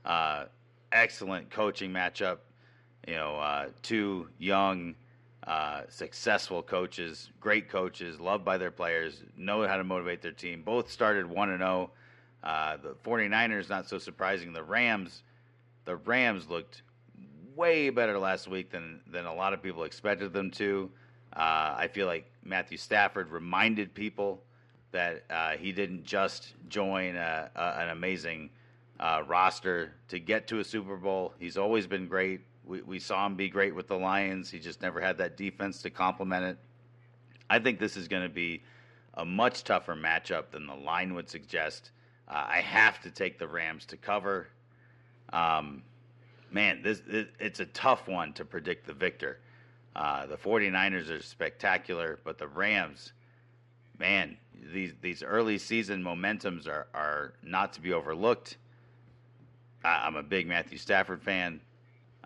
[0.04, 0.44] Uh,
[0.92, 2.38] excellent coaching matchup.
[3.08, 4.94] You know, uh, two young,
[5.44, 10.62] uh, successful coaches, great coaches, loved by their players, know how to motivate their team.
[10.62, 11.90] Both started 1 and 0.
[12.42, 14.52] Uh, the 49ers, not so surprising.
[14.52, 15.22] The Rams,
[15.84, 16.82] the Rams looked
[17.54, 20.90] way better last week than, than a lot of people expected them to.
[21.34, 24.42] Uh, I feel like Matthew Stafford reminded people
[24.92, 28.50] that uh, he didn't just join a, a, an amazing
[28.98, 31.34] uh, roster to get to a Super Bowl.
[31.38, 32.40] He's always been great.
[32.64, 34.50] We, we saw him be great with the Lions.
[34.50, 36.58] He just never had that defense to complement it.
[37.48, 38.62] I think this is going to be
[39.14, 41.90] a much tougher matchup than the line would suggest.
[42.30, 44.46] Uh, I have to take the Rams to cover.
[45.32, 45.82] Um,
[46.50, 49.40] man, this, this, it's a tough one to predict the victor.
[49.96, 53.12] Uh, the 49ers are spectacular, but the Rams,
[53.98, 54.36] man,
[54.72, 58.56] these these early season momentums are, are not to be overlooked.
[59.82, 61.60] I, I'm a big Matthew Stafford fan.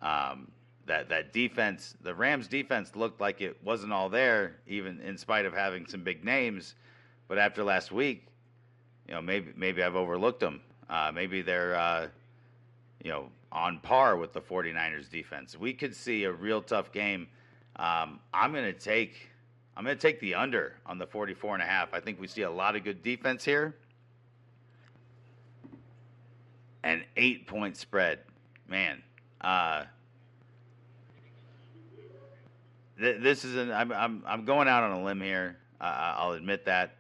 [0.03, 0.51] Um,
[0.87, 5.47] that that defense, the Rams defense looked like it wasn't all there, even in spite
[5.47, 6.75] of having some big names.
[7.27, 8.27] But after last week,
[9.09, 10.61] you know, maybe maybe I've overlooked them.
[10.89, 12.09] Uh, maybe they're uh,
[13.03, 15.59] you know on par with the 49ers defense.
[15.59, 17.29] We could see a real tough game.
[17.77, 19.29] Um, I'm going to take
[19.77, 21.93] I'm going to take the under on the 44 and a half.
[21.93, 23.75] I think we see a lot of good defense here.
[26.83, 28.21] An 8 point spread.
[28.69, 29.03] Man,
[29.41, 29.85] uh,
[32.99, 35.59] th- this is an I'm, I'm I'm going out on a limb here.
[35.81, 36.97] Uh, I'll admit that.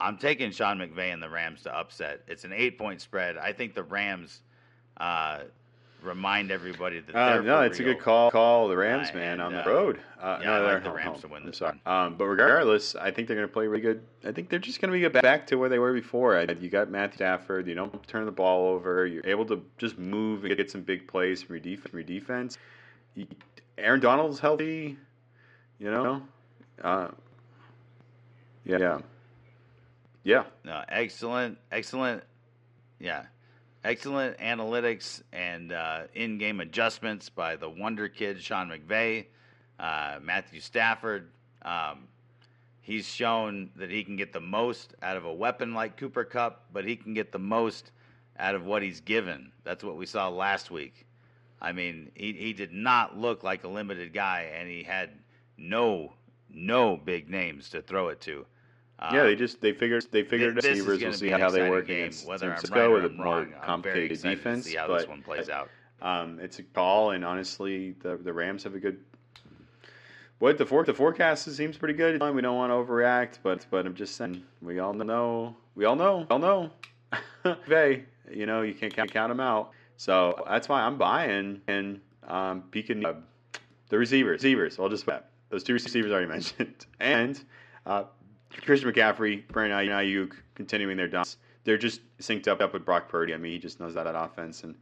[0.00, 2.22] I'm taking Sean McVay and the Rams to upset.
[2.26, 3.36] It's an eight point spread.
[3.36, 4.40] I think the Rams
[4.98, 5.40] uh,
[6.02, 8.30] remind everybody that Uh, no, it's a good call.
[8.30, 10.00] Call the Rams, Uh, man, and, on the uh, road.
[10.20, 11.20] Uh, yeah, no, I like the Rams home.
[11.20, 11.78] to win I'm this sorry.
[11.84, 11.94] one.
[11.94, 14.02] Um, but regardless, I think they're going to play really good.
[14.24, 16.36] I think they're just going to be back to where they were before.
[16.38, 17.66] I- You got Matthew Stafford.
[17.66, 19.06] You don't turn the ball over.
[19.06, 21.90] You're able to just move and get some big plays from your defense.
[21.90, 22.58] From your defense.
[23.14, 23.26] You-
[23.78, 24.96] Aaron Donald's healthy.
[25.78, 26.22] You know.
[26.82, 27.08] Uh,
[28.64, 28.78] yeah.
[28.78, 28.98] Yeah.
[30.22, 30.44] Yeah.
[30.64, 32.22] No, excellent, excellent,
[32.98, 33.24] yeah,
[33.84, 39.26] excellent analytics and uh, in-game adjustments by the wonder kid Sean McVay,
[39.78, 41.30] uh, Matthew Stafford.
[41.62, 42.08] Um,
[42.82, 46.66] he's shown that he can get the most out of a weapon like Cooper Kupp,
[46.72, 47.92] but he can get the most
[48.38, 49.52] out of what he's given.
[49.64, 51.06] That's what we saw last week.
[51.62, 55.10] I mean, he, he did not look like a limited guy, and he had
[55.56, 56.14] no
[56.52, 58.44] no big names to throw it to.
[59.00, 61.02] Yeah, Um, they just they figured they figured is receivers.
[61.02, 63.24] We'll see how they work game, against whether San Francisco right or with a more
[63.24, 63.54] wrong.
[63.62, 64.66] I'm very complicated defense.
[64.66, 65.70] See how but this one plays out.
[66.02, 68.98] Um, it's a call, and honestly, the the Rams have a good.
[70.38, 72.14] What the for, the forecast seems pretty good.
[72.14, 75.96] We don't want to overreact, but but I'm just saying we all know we all
[75.96, 76.70] know we all know.
[77.66, 79.70] Vay, you know you can't count, count them out.
[79.96, 82.64] So that's why I'm buying and um,
[83.04, 83.12] uh,
[83.88, 84.42] the receivers.
[84.42, 84.78] Receivers.
[84.78, 85.06] I'll just
[85.50, 87.42] those two receivers I already mentioned, and
[87.84, 88.04] uh,
[88.62, 91.36] Christian McCaffrey, Brandon Aiyuk continuing their dance.
[91.64, 93.34] They're just synced up up with Brock Purdy.
[93.34, 94.74] I mean, he just knows that, offense, and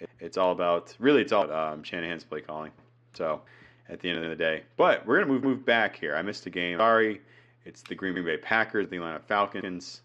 [0.00, 2.72] it, it's all about really it's all about, um, Shanahan's play calling.
[3.14, 3.42] So
[3.88, 6.16] at the end of the day, but we're gonna move move back here.
[6.16, 6.78] I missed a game.
[6.78, 7.20] Sorry,
[7.64, 10.02] it's the Green Bay Packers, the Atlanta Falcons.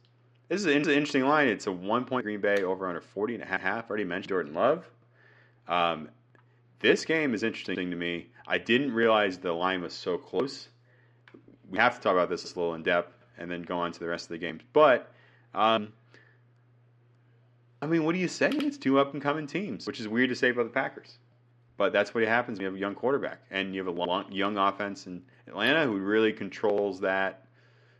[0.49, 1.47] This is an interesting line.
[1.47, 3.89] It's a one point Green Bay over under 40 and a half.
[3.89, 4.86] Already mentioned Jordan Love.
[5.67, 6.10] Um,
[6.80, 8.27] this game is interesting to me.
[8.47, 10.69] I didn't realize the line was so close.
[11.69, 13.99] We have to talk about this a little in depth and then go on to
[13.99, 14.62] the rest of the games.
[14.73, 15.12] But,
[15.53, 15.93] um,
[17.82, 18.49] I mean, what do you say?
[18.49, 21.17] It's two up and coming teams, which is weird to say about the Packers.
[21.77, 24.32] But that's what happens when you have a young quarterback and you have a long,
[24.32, 27.45] young offense in Atlanta who really controls that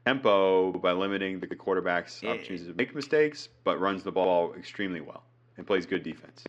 [0.06, 5.24] tempo by limiting the quarterback's opportunities to make mistakes, but runs the ball extremely well
[5.58, 6.44] and plays good defense.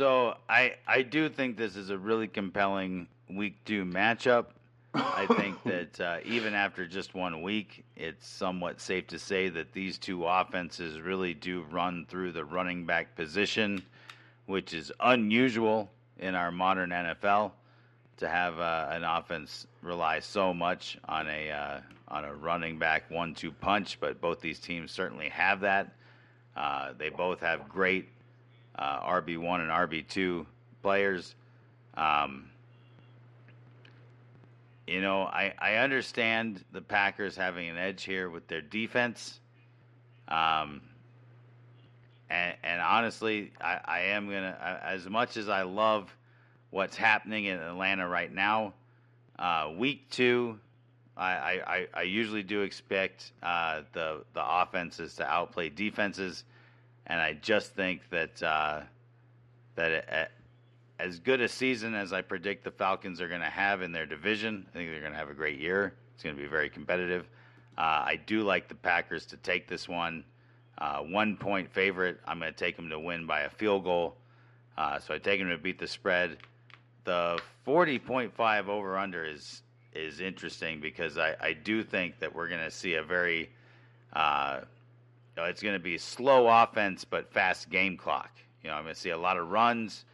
[0.00, 4.46] So I I do think this is a really compelling week two matchup.
[4.94, 9.74] I think that uh, even after just one week, it's somewhat safe to say that
[9.74, 13.82] these two offenses really do run through the running back position,
[14.46, 17.52] which is unusual in our modern NFL
[18.16, 23.10] to have uh, an offense rely so much on a uh, on a running back
[23.10, 24.00] one-two punch.
[24.00, 25.92] But both these teams certainly have that.
[26.56, 28.08] Uh, they both have great
[28.80, 30.46] uh, RB one and RB two
[30.82, 31.34] players.
[31.94, 32.50] Um,
[34.86, 39.38] you know, I, I understand the Packers having an edge here with their defense.
[40.26, 40.80] Um,
[42.28, 46.12] and, and honestly, I, I am going to, as much as I love
[46.70, 48.72] what's happening in Atlanta right now,
[49.38, 50.58] uh, week two,
[51.16, 56.44] I, I- I usually do expect uh, the, the offenses to outplay defenses.
[57.10, 58.82] And I just think that, uh,
[59.74, 60.30] that it,
[61.00, 64.06] as good a season as I predict the Falcons are going to have in their
[64.06, 65.94] division, I think they're going to have a great year.
[66.14, 67.28] It's going to be very competitive.
[67.76, 70.22] Uh, I do like the Packers to take this one.
[70.78, 72.20] Uh, one point favorite.
[72.28, 74.16] I'm going to take them to win by a field goal.
[74.78, 76.38] Uh, so I take them to beat the spread.
[77.04, 82.62] the 40.5 over under is is interesting because I, I do think that we're going
[82.62, 83.50] to see a very
[84.12, 84.60] uh,
[85.36, 88.30] you know, it's going to be slow offense but fast game clock.
[88.62, 90.04] You know, I'm going to see a lot of runs.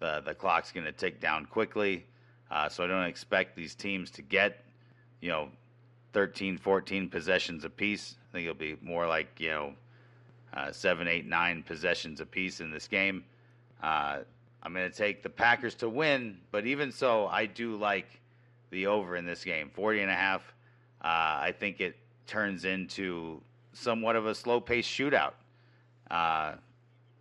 [0.00, 2.04] The the clock's going to tick down quickly.
[2.50, 4.64] Uh, so I don't expect these teams to get,
[5.20, 5.48] you know,
[6.12, 8.16] 13, 14 possessions apiece.
[8.28, 9.72] I think it'll be more like, you know,
[10.54, 13.24] uh, seven, eight, nine possessions apiece in this game.
[13.82, 14.20] Uh,
[14.62, 18.20] I'm going to take the Packers to win, but even so, I do like
[18.70, 20.42] the over in this game, 40 and a half.
[21.02, 21.96] Uh, I think it
[22.26, 23.40] turns into
[23.78, 25.32] somewhat of a slow paced shootout.
[26.10, 26.56] Uh, I,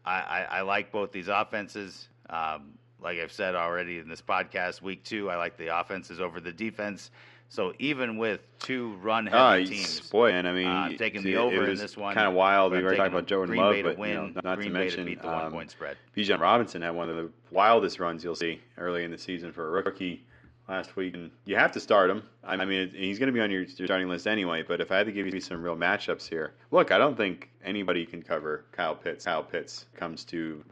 [0.06, 2.08] I, I, like both these offenses.
[2.30, 6.40] Um, like I've said already in this podcast, week two, I like the offenses over
[6.40, 7.12] the defense.
[7.50, 11.38] So even with two run heavy oh, teams, boy, and I mean, uh, taking the
[11.38, 12.74] over in this one, kind of wild.
[12.74, 14.80] We were talking about Jordan Green Love, Bay but you know, not Green to Bay
[14.80, 15.98] mention to beat the um, one point spread.
[16.16, 19.66] Bijan Robinson had one of the wildest runs you'll see early in the season for
[19.66, 20.26] a rookie
[20.68, 22.24] last week, and you have to start him.
[22.44, 24.64] I mean, he's going to be on your, your starting list anyway.
[24.68, 27.50] But if I had to give you some real matchups here, look, I don't think
[27.64, 29.26] anybody can cover Kyle Pitts.
[29.26, 30.64] Kyle Pitts comes to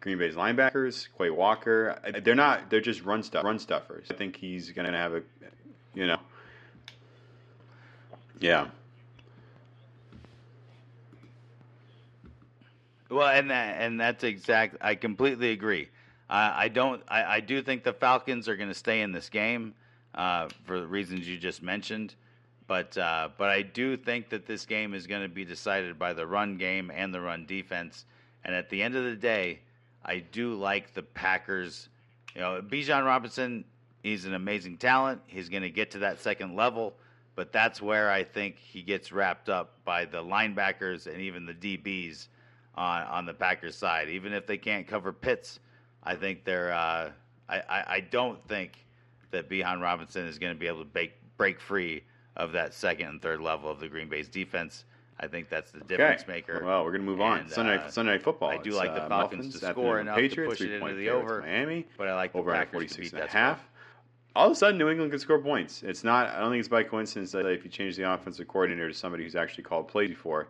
[0.00, 2.00] Green Bay's linebackers, Quay Walker.
[2.22, 2.70] They're not.
[2.70, 4.06] They're just run stuff, run stuffers.
[4.10, 5.22] I think he's going to have a,
[5.94, 6.18] you know,
[8.40, 8.68] yeah.
[13.10, 14.76] Well, and that, and that's exact.
[14.80, 15.88] I completely agree.
[16.30, 17.02] I don't.
[17.08, 19.74] I, I, do think the Falcons are going to stay in this game
[20.14, 22.14] uh, for the reasons you just mentioned,
[22.66, 26.12] but uh, but I do think that this game is going to be decided by
[26.12, 28.04] the run game and the run defense.
[28.44, 29.60] And at the end of the day,
[30.04, 31.88] I do like the Packers.
[32.34, 33.64] You know, Bijan Robinson,
[34.02, 35.22] he's an amazing talent.
[35.26, 36.94] He's going to get to that second level,
[37.36, 41.54] but that's where I think he gets wrapped up by the linebackers and even the
[41.54, 42.28] DBs
[42.74, 44.10] on on the Packers side.
[44.10, 45.58] Even if they can't cover Pitts
[46.02, 46.72] I think they're.
[46.72, 47.10] Uh,
[47.48, 48.84] I, I, I don't think
[49.30, 52.02] that Bijan Robinson is going to be able to break break free
[52.36, 54.84] of that second and third level of the Green Bay's defense.
[55.20, 56.32] I think that's the difference okay.
[56.32, 56.62] maker.
[56.64, 57.48] Well, we're going to move on.
[57.48, 58.50] Sunday, uh, Sunday night football.
[58.50, 60.80] I do It's, like the uh, Falcons Muffins to score enough Patriots, to push it
[60.80, 63.32] into the over, Miami but I like the over Packers 46 to beat and a
[63.32, 63.58] half.
[63.58, 63.68] score.
[64.36, 65.82] All of a sudden, New England can score points.
[65.82, 66.28] It's not.
[66.28, 69.24] I don't think it's by coincidence that if you change the offensive coordinator to somebody
[69.24, 70.48] who's actually called plays before,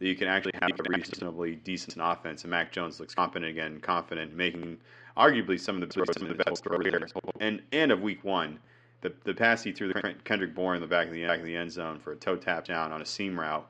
[0.00, 2.42] that you can actually have a reasonably decent offense.
[2.42, 4.78] And Mac Jones looks confident again, confident, making
[5.16, 7.12] arguably some of the some of the best throws.
[7.38, 8.58] And and of week one,
[9.02, 11.44] the the pass he threw to Kendrick Bourne in the back of the back of
[11.44, 13.68] the end zone for a toe tap down on a seam route,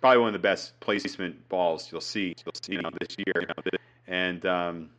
[0.00, 3.48] probably one of the best placement balls you'll see you'll see you know, this year.
[4.06, 4.90] And um,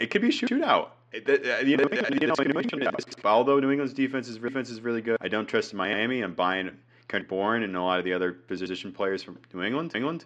[0.00, 0.88] it could be a shootout.
[1.14, 5.00] Uh, you know, you know, New England, although New England's defense is defense is really
[5.00, 6.22] good, I don't trust Miami.
[6.22, 6.72] I'm buying
[7.08, 10.24] Kendrick Bourne and a lot of the other position players from New England, England,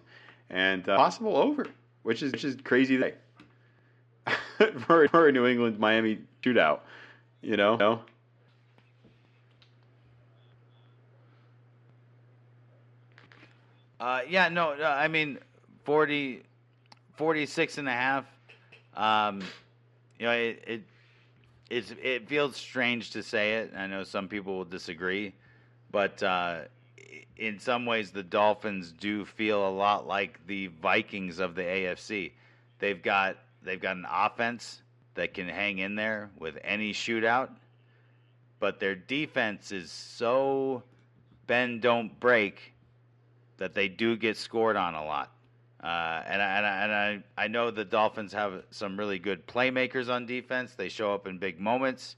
[0.49, 1.67] and uh, possible over,
[2.03, 2.97] which is which is crazy.
[2.97, 3.13] Day.
[4.85, 6.79] for, for a New England Miami shootout.
[7.41, 7.75] You know?
[7.77, 8.01] No?
[13.99, 15.39] Uh, yeah, no, no, I mean,
[15.83, 16.43] 40,
[17.17, 18.25] 46 and a half.
[18.95, 19.41] Um,
[20.17, 20.81] you know, it, it,
[21.69, 23.73] it's, it feels strange to say it.
[23.75, 25.33] I know some people will disagree,
[25.91, 26.61] but uh,
[27.37, 32.31] in some ways, the Dolphins do feel a lot like the Vikings of the AFC.
[32.79, 34.81] They've got they've got an offense
[35.15, 37.49] that can hang in there with any shootout,
[38.59, 40.83] but their defense is so
[41.47, 42.73] bend don't break
[43.57, 45.31] that they do get scored on a lot.
[45.83, 49.47] Uh, and I, and, I, and I, I know the Dolphins have some really good
[49.47, 50.75] playmakers on defense.
[50.75, 52.17] They show up in big moments,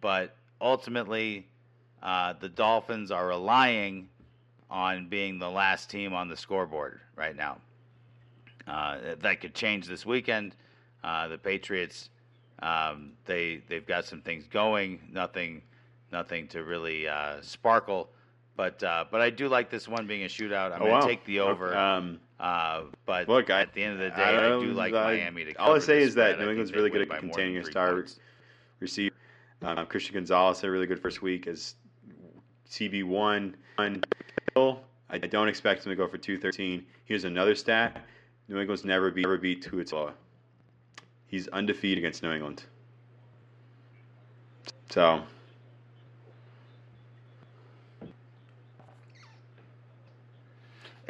[0.00, 1.46] but ultimately,
[2.02, 4.08] uh, the Dolphins are relying
[4.70, 7.58] on being the last team on the scoreboard right now.
[8.66, 10.54] Uh, that could change this weekend.
[11.04, 12.10] Uh, the Patriots,
[12.62, 15.00] um, they they've got some things going.
[15.12, 15.62] Nothing,
[16.12, 18.08] nothing to really uh, sparkle.
[18.56, 20.72] But uh, but I do like this one being a shootout.
[20.72, 21.06] I'm Oh, going to wow.
[21.06, 21.76] take the over.
[21.76, 24.94] Um, uh, but Look, I- at the end of the day, I I, don't- like
[24.94, 25.54] I- Miami to.
[25.60, 26.38] all I say is that.
[26.38, 28.04] New England's really good at by more than containing a star
[28.78, 29.14] receiver.
[29.62, 31.74] Um, Christian Gonzalez had a really good first week as
[32.72, 33.54] CB one.
[34.54, 36.86] Hill, I don't expect him to go for two thirteen.
[37.04, 38.02] Here's another stat:
[38.48, 40.14] New England's never beat never beat Tua.
[41.26, 42.64] He's undefeated against New England.
[44.90, 45.22] So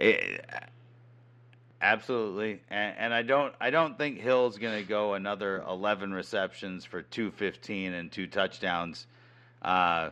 [0.02, 0.38] Eh,
[1.80, 6.84] absolutely, and, and I don't I don't think Hill's going to go another 11 receptions
[6.84, 9.06] for 215 and two touchdowns.
[9.62, 10.10] Uh,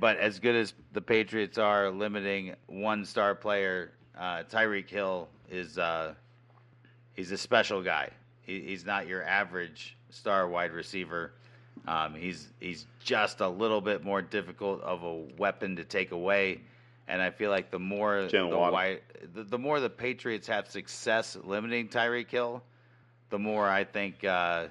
[0.00, 5.78] but as good as the Patriots are limiting one star player, uh, Tyreek Hill is
[5.78, 6.14] uh,
[7.14, 8.10] he's a special guy.
[8.42, 11.32] He, he's not your average star wide receiver.
[11.86, 16.62] Um, he's he's just a little bit more difficult of a weapon to take away,
[17.06, 19.00] and I feel like the more the, wide,
[19.34, 22.62] the the more the Patriots have success limiting Tyreek Hill,
[23.30, 24.66] the more I think uh,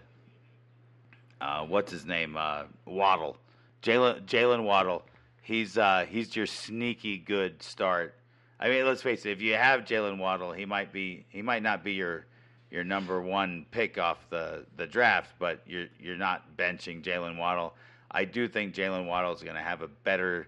[1.40, 3.38] uh, what's his name uh, Waddle,
[3.86, 5.04] Jalen Jalen Waddle.
[5.44, 8.16] He's uh, he's your sneaky good start.
[8.60, 9.32] I mean, let's face it.
[9.32, 12.26] If you have Jalen Waddle, he might be he might not be your
[12.72, 17.76] your number one pick off the, the draft, but you're you're not benching Jalen Waddle.
[18.10, 20.48] I do think Jalen Waddle is going to have a better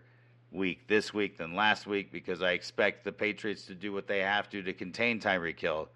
[0.52, 4.20] week this week than last week because I expect the Patriots to do what they
[4.20, 5.90] have to to contain Tyreek Hill.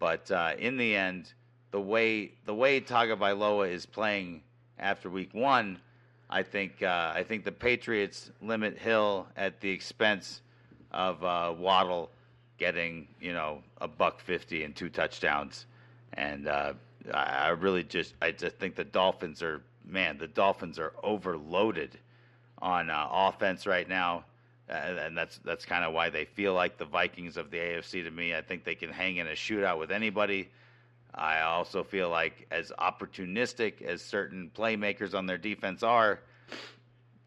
[0.00, 1.32] But uh, in the end,
[1.70, 4.42] the way the way Tagovailoa is playing
[4.80, 5.78] after week one,
[6.32, 10.40] I think uh, I think the Patriots limit Hill at the expense
[10.90, 12.10] of uh, Waddle
[12.56, 15.66] getting you know a buck fifty and two touchdowns,
[16.14, 16.72] and uh,
[17.12, 21.98] I really just I just think the Dolphins are man the Dolphins are overloaded
[22.62, 24.24] on uh, offense right now,
[24.70, 28.10] and that's that's kind of why they feel like the Vikings of the AFC to
[28.10, 28.34] me.
[28.34, 30.48] I think they can hang in a shootout with anybody.
[31.14, 36.20] I also feel like as opportunistic as certain playmakers on their defense are,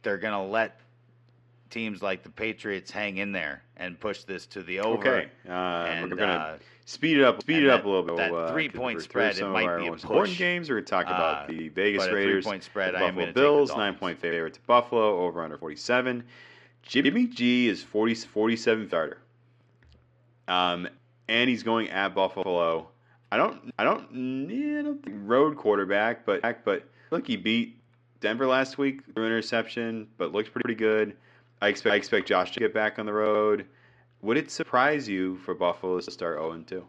[0.01, 0.79] they're going to let
[1.69, 4.97] teams like the Patriots hang in there and push this to the over.
[4.97, 8.03] Okay, uh, And, we're gonna uh, speed it up, speed it up that- a little
[8.05, 8.15] bit.
[8.17, 10.69] that uh, three-point spread, it might be a most important games.
[10.69, 13.25] We're going to talk about Uh, the Vegas Raiders, three-point spread, the I am Buffalo
[13.25, 16.23] take the Bills, nine point favorite to Buffalo, over under forty seven.
[16.83, 19.17] Jimmy G is 40, 47 starter,
[20.47, 20.87] um,
[21.27, 22.89] and he's going at Buffalo.
[23.35, 27.77] I don't, I don't, yeah, I road quarterback, but but look, he beat
[28.21, 31.17] Denver last week through interception, but looked pretty good.
[31.61, 33.65] I expect, I expect Josh to get back on the road.
[34.21, 36.87] Would it surprise you for Buffalo to start 0 2?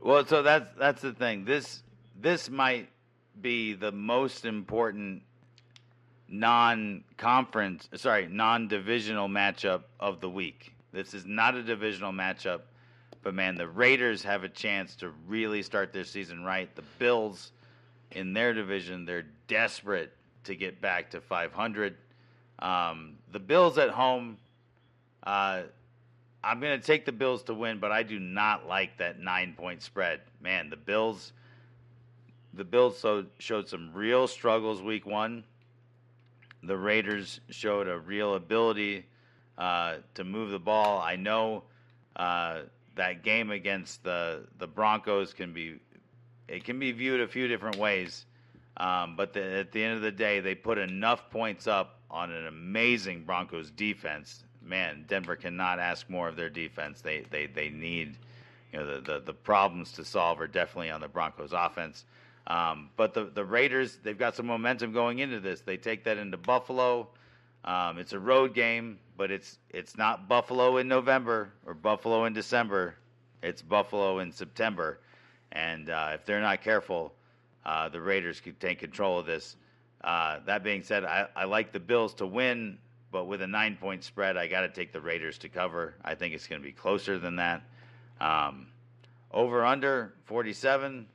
[0.00, 1.44] Well, so that's that's the thing.
[1.44, 1.82] This
[2.18, 2.88] this might
[3.40, 5.22] be the most important
[6.28, 10.74] non-conference, sorry, non-divisional matchup of the week.
[10.92, 12.62] This is not a divisional matchup,
[13.22, 16.74] but man, the Raiders have a chance to really start their season right.
[16.74, 17.52] The Bills
[18.10, 20.12] in their division, they're desperate
[20.44, 21.96] to get back to 500.
[22.58, 24.38] Um, the Bills at home,
[25.22, 25.62] uh,
[26.44, 29.54] I'm going to take the Bills to win, but I do not like that nine
[29.56, 30.20] point spread.
[30.40, 31.32] Man, the Bills,
[32.54, 35.44] the Bills so, showed some real struggles week one.
[36.62, 39.06] The Raiders showed a real ability
[39.58, 41.00] uh, to move the ball.
[41.00, 41.64] I know
[42.16, 42.62] uh,
[42.94, 45.80] that game against the the Broncos can be
[46.48, 48.26] it can be viewed a few different ways,
[48.76, 52.30] um, but the, at the end of the day, they put enough points up on
[52.30, 54.44] an amazing Broncos defense.
[54.60, 57.00] Man, Denver cannot ask more of their defense.
[57.00, 58.18] They they they need
[58.72, 62.04] you know the, the, the problems to solve are definitely on the Broncos offense.
[62.46, 65.60] Um, but the the Raiders they've got some momentum going into this.
[65.60, 67.08] They take that into Buffalo.
[67.64, 72.32] Um, it's a road game, but it's it's not Buffalo in November or Buffalo in
[72.32, 72.96] December.
[73.42, 74.98] It's Buffalo in September,
[75.52, 77.12] and uh, if they're not careful,
[77.64, 79.56] uh, the Raiders could take control of this.
[80.02, 82.78] Uh, that being said, I, I like the Bills to win,
[83.12, 85.94] but with a nine point spread, I got to take the Raiders to cover.
[86.04, 87.62] I think it's going to be closer than that.
[88.20, 88.66] Um,
[89.30, 91.06] over under 47.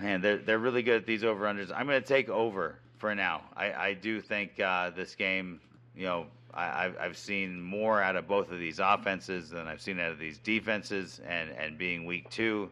[0.00, 1.72] Man, they're, they're really good at these over unders.
[1.74, 3.42] I'm going to take over for now.
[3.56, 5.60] I, I do think uh, this game,
[5.96, 9.80] you know, I, I've, I've seen more out of both of these offenses than I've
[9.80, 12.70] seen out of these defenses, and, and being week two,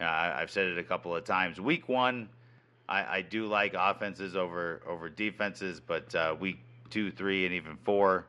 [0.00, 1.60] uh, I've said it a couple of times.
[1.60, 2.28] Week one,
[2.88, 6.58] I, I do like offenses over over defenses, but uh, week
[6.90, 8.26] two, three, and even four,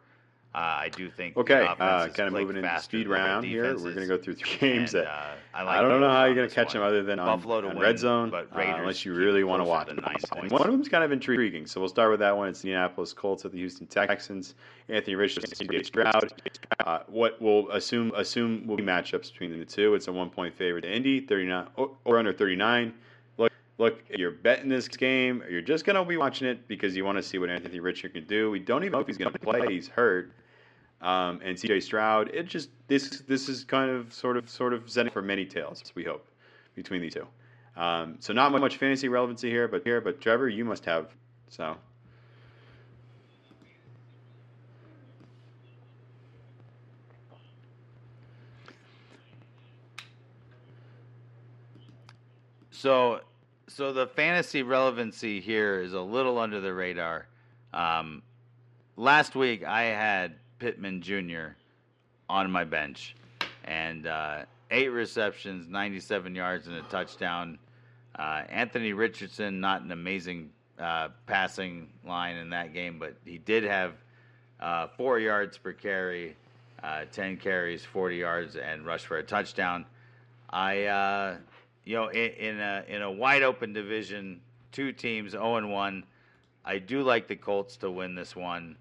[0.56, 3.76] uh, I do think Okay, uh, kind of moving into speed round here.
[3.76, 6.24] We're going to go through three games And, that uh, I, I, don't know how
[6.24, 6.76] you're going to catch one.
[6.76, 9.14] them other than on, Buffalo to on win, red zone, but uh, Raiders unless you
[9.14, 9.98] really want to watch them.
[9.98, 10.54] nine points.
[10.54, 12.48] One of them's kind of intriguing, so we'll start with that one.
[12.48, 14.56] It's the Indianapolis Colts at the Houston Texans.
[14.88, 15.84] Anthony Richardson, C.J.
[15.84, 16.32] Stroud.
[16.80, 19.94] Uh, what we'll assume assume will be matchups between the two.
[19.94, 21.68] It's a one point favorite to Indy, 39
[22.06, 22.94] or under 39.
[23.38, 27.04] Look, look, you're betting this game, you're just going to be watching it because you
[27.04, 28.52] want to see what Anthony Richardson can do.
[28.52, 29.68] We don't even know if he's going to play.
[29.68, 30.32] He's hurt.
[31.02, 31.82] Um, and C.J.
[31.82, 32.32] Stroud.
[32.34, 35.84] It just this this is kind of sort of sort of setting for many tales.
[35.94, 36.26] We hope
[36.76, 37.28] between these two.
[37.76, 41.10] Um, so not much fantasy relevancy here, but here, but Trevor, you must have
[41.50, 41.76] so.
[52.86, 53.22] So,
[53.68, 57.26] so the fantasy relevancy here is a little under the radar.
[57.74, 58.22] Um,
[58.96, 61.56] last week I had Pittman Jr.
[62.30, 63.16] on my bench,
[63.66, 67.60] and uh, eight receptions, 97 yards, and a touchdown.
[68.18, 73.64] Uh, Anthony Richardson, not an amazing uh, passing line in that game, but he did
[73.64, 73.94] have
[74.60, 76.36] uh, four yards per carry,
[76.84, 79.86] uh, 10 carries, 40 yards, and rush for a touchdown.
[80.50, 81.38] I, uh,
[81.84, 84.42] you know, in, in, a in a wide open division,
[84.72, 86.04] two teams 0 and 1.
[86.64, 88.76] I do like the Colts to win this one.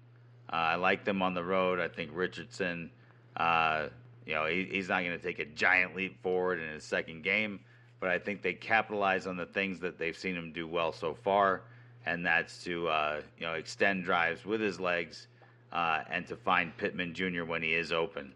[0.51, 1.79] Uh, I like them on the road.
[1.79, 2.91] I think Richardson,
[3.37, 3.87] uh,
[4.25, 7.23] you know, he, he's not going to take a giant leap forward in his second
[7.23, 7.59] game,
[7.99, 11.13] but I think they capitalize on the things that they've seen him do well so
[11.13, 11.63] far,
[12.05, 15.27] and that's to uh, you know extend drives with his legs
[15.71, 17.43] uh, and to find Pittman Jr.
[17.43, 18.33] when he is open.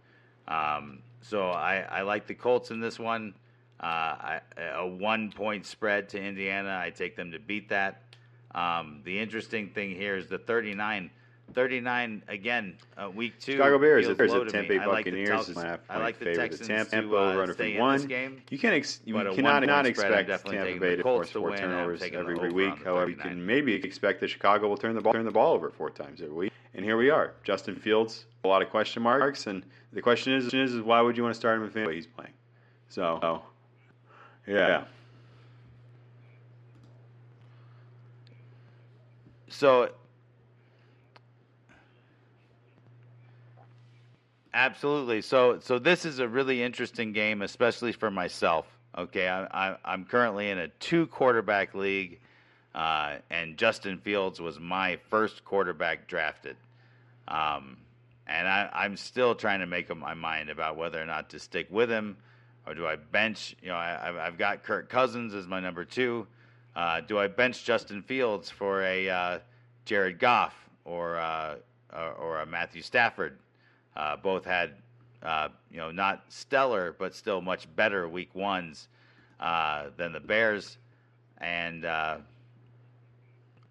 [0.48, 3.34] Um, so I, I, like the Colts in this one.
[3.80, 4.42] Uh, I,
[4.76, 8.02] a one point spread to Indiana, I take them to beat that.
[8.54, 11.12] Um, the interesting thing here is the 39
[11.54, 13.54] 39 again, uh, week two.
[13.54, 14.06] Chicago Bears.
[14.06, 14.68] feels There's low a to Tampa.
[14.70, 15.30] Bay I like the Buccaneers.
[15.30, 16.50] Tel- is my I like the favorite.
[16.50, 18.06] Texans The Tampa, to uh, over under stay for in one.
[18.08, 18.42] game.
[18.50, 22.84] You can't ex- you cannot not expect Tampa Bay to force four turnovers every week.
[22.84, 25.70] However, you can maybe expect that Chicago will turn the ball turn the ball over
[25.70, 26.54] four times every week.
[26.76, 27.34] And here we are.
[27.44, 31.18] Justin Fields, a lot of question marks, and the question is, is, is why would
[31.18, 32.34] you want to start him if anyway he's playing?
[32.90, 33.42] So, oh,
[34.48, 34.84] yeah.
[39.50, 39.90] So,
[44.54, 45.22] absolutely.
[45.22, 48.66] So, so this is a really interesting game, especially for myself.
[48.98, 52.20] Okay, I, I, I'm currently in a two quarterback league,
[52.74, 56.58] uh, and Justin Fields was my first quarterback drafted.
[57.28, 57.78] Um,
[58.28, 61.40] and I, I'm still trying to make up my mind about whether or not to
[61.40, 62.18] stick with him,
[62.66, 63.56] or do I bench?
[63.62, 66.28] You know, I, I've- I've got Kirk Cousins as my number two.
[66.76, 69.40] Uh, do I bench Justin Fields for a uh,
[69.86, 71.56] Jared Goff or uh,
[71.92, 73.38] or a Matthew Stafford?
[73.96, 74.76] Uh, both had
[75.24, 78.88] uh, you know not stellar, but still much better week ones
[79.40, 80.78] uh, than the Bears.
[81.40, 82.18] And uh,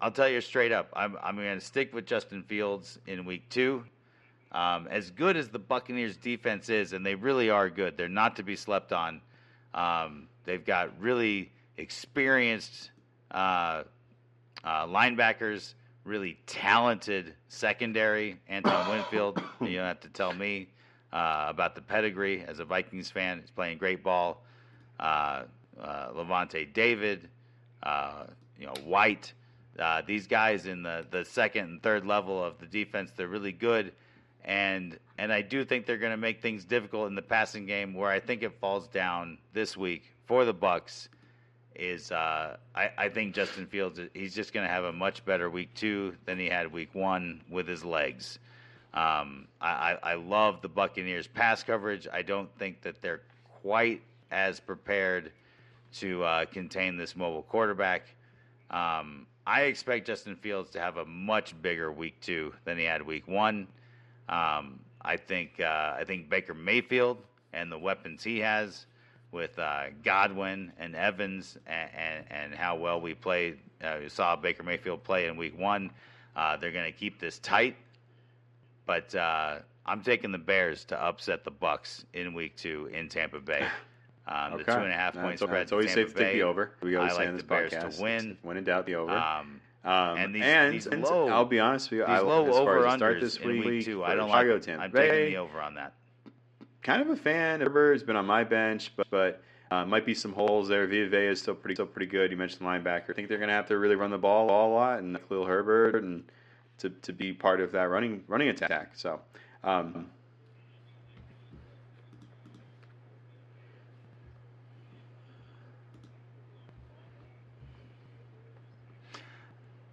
[0.01, 3.47] I'll tell you straight up, I'm I'm going to stick with Justin Fields in week
[3.49, 3.83] two.
[4.51, 8.35] Um, as good as the Buccaneers defense is, and they really are good, they're not
[8.37, 9.21] to be slept on.
[9.75, 12.89] Um, they've got really experienced
[13.31, 13.83] uh,
[14.63, 18.39] uh, linebackers, really talented secondary.
[18.51, 20.67] Antoine Winfield, you don't have to tell me
[21.11, 23.39] uh, about the pedigree as a Vikings fan.
[23.39, 24.43] He's playing great ball.
[24.99, 25.43] Uh,
[25.81, 27.29] uh, Lavonte David,
[27.83, 28.25] uh,
[28.59, 29.33] you know White.
[29.77, 33.53] Uh, these guys in the, the second and third level of the defense, they're really
[33.53, 33.93] good,
[34.43, 37.93] and and I do think they're going to make things difficult in the passing game.
[37.93, 41.07] Where I think it falls down this week for the Bucks
[41.79, 45.49] is uh, I, I think Justin Fields he's just going to have a much better
[45.49, 48.39] week two than he had week one with his legs.
[48.93, 52.07] Um, I, I love the Buccaneers pass coverage.
[52.11, 53.21] I don't think that they're
[53.61, 54.01] quite
[54.31, 55.31] as prepared
[55.93, 58.15] to uh, contain this mobile quarterback.
[58.71, 63.01] Um, I expect Justin Fields to have a much bigger week two than he had
[63.01, 63.67] week one.
[64.27, 67.17] Um, I think uh, I think Baker Mayfield
[67.53, 68.85] and the weapons he has
[69.31, 73.59] with uh, Godwin and Evans and, and, and how well we played.
[73.83, 75.91] Uh, we saw Baker Mayfield play in week one.
[76.35, 77.75] Uh, they're going to keep this tight,
[78.85, 83.39] but uh, I'm taking the Bears to upset the Bucks in week two in Tampa
[83.39, 83.65] Bay.
[84.27, 84.57] Um, Okay.
[84.63, 85.61] The two and a half point That's- spread.
[85.63, 86.71] It's always to safe Tampa to take the over.
[86.83, 88.37] We always I say like in this the Bears to podcast, win.
[88.43, 89.09] When in doubt, the over.
[89.11, 92.45] Um, Um, and these- and, these low- I'll be honest with you, these I, low
[92.47, 94.03] as far over as start this week, week two.
[94.03, 94.61] I don't Chicago, like.
[94.61, 95.93] Tampa I'm Bay, taking the over on that.
[96.81, 97.61] Kind of a fan.
[97.61, 100.87] Herbert has been on my bench, but but uh, might be some holes there.
[100.87, 102.31] Vita Vea is still pretty still pretty good.
[102.31, 103.09] You mentioned linebacker.
[103.09, 105.45] I think they're going to have to really run the ball a lot and Khalil
[105.45, 106.23] Herbert and
[106.79, 108.91] to, to be part of that running running attack.
[108.95, 109.19] So.
[109.63, 110.07] Um,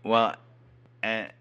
[0.07, 0.37] Well,
[1.03, 1.33] and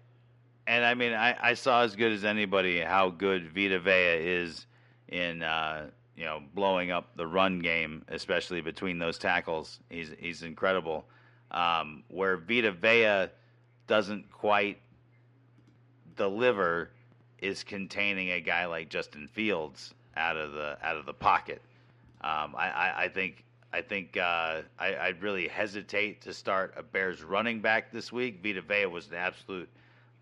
[0.66, 4.66] and I mean, I, I saw as good as anybody how good Vita Vea is
[5.08, 9.80] in uh, you know blowing up the run game, especially between those tackles.
[9.90, 11.04] He's he's incredible.
[11.50, 13.30] Um, where Vita Vea
[13.86, 14.80] doesn't quite
[16.16, 16.90] deliver
[17.38, 21.62] is containing a guy like Justin Fields out of the out of the pocket.
[22.22, 26.82] Um, I, I, I think I think uh, I, I'd really hesitate to start a
[26.82, 28.40] Bears running back this week.
[28.42, 29.68] Vita Vea was an absolute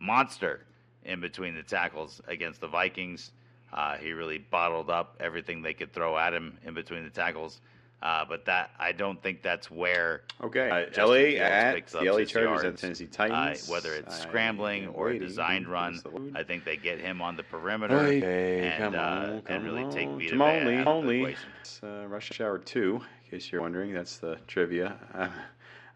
[0.01, 0.63] monster
[1.05, 3.33] in between the tackles against the Vikings.
[3.75, 7.61] Uh, he really bottled up everything they could throw at him in between the tackles.
[8.03, 10.69] Uh, but that I don't think that's where Okay.
[10.71, 12.81] Uh, Justin LA at picks the LA his Chargers at yards.
[12.81, 13.69] the Tennessee uh, Titans.
[13.69, 15.93] whether it's I scrambling or a designed run.
[15.93, 16.37] Where's the load?
[16.37, 19.65] I think they get him on the perimeter Okay, and, come uh, on, and come
[19.65, 20.19] really take on.
[20.19, 21.19] Vita Come Vea only, out of the only.
[21.21, 21.49] equation.
[21.63, 22.95] It's uh, Rush Hour 2,
[23.25, 23.95] in case you're wondering.
[23.95, 24.97] That's the trivia.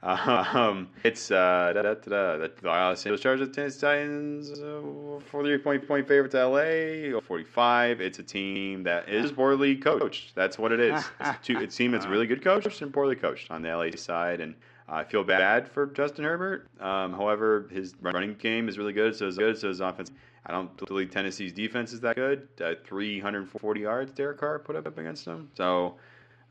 [0.02, 5.58] um, it's uh, da, da, da, da, the Los Angeles Chargers, Tennessee Titans, uh, 43
[5.58, 8.00] point, point favorite to LA, 45.
[8.00, 10.36] It's a team that is poorly coached.
[10.36, 11.04] That's what it is.
[11.18, 13.90] It's a, two, a team that's really good coached and poorly coached on the LA
[13.96, 14.40] side.
[14.40, 14.54] And
[14.88, 16.68] I feel bad for Justin Herbert.
[16.80, 19.58] Um, however, his running game is really good, so is good.
[19.58, 20.12] So his offense.
[20.46, 22.48] I don't believe Tennessee's defense is that good.
[22.62, 25.50] Uh, 340 yards Derek Carr put up against them.
[25.54, 25.96] So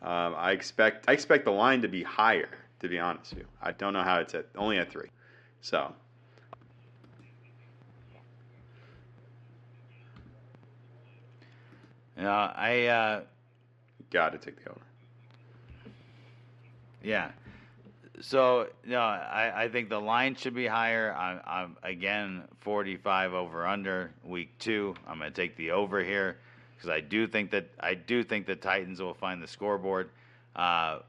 [0.01, 2.49] um, I expect I expect the line to be higher.
[2.79, 5.09] To be honest with you, I don't know how it's at only at three.
[5.61, 5.93] So
[12.27, 13.21] know, I uh,
[14.11, 14.81] got to take the over.
[17.03, 17.31] Yeah.
[18.19, 21.13] So no, I, I think the line should be higher.
[21.13, 24.95] I'm, I'm again 45 over under week two.
[25.07, 26.37] I'm going to take the over here
[26.75, 30.09] because I do think that I do think the Titans will find the scoreboard.
[30.55, 30.99] Uh,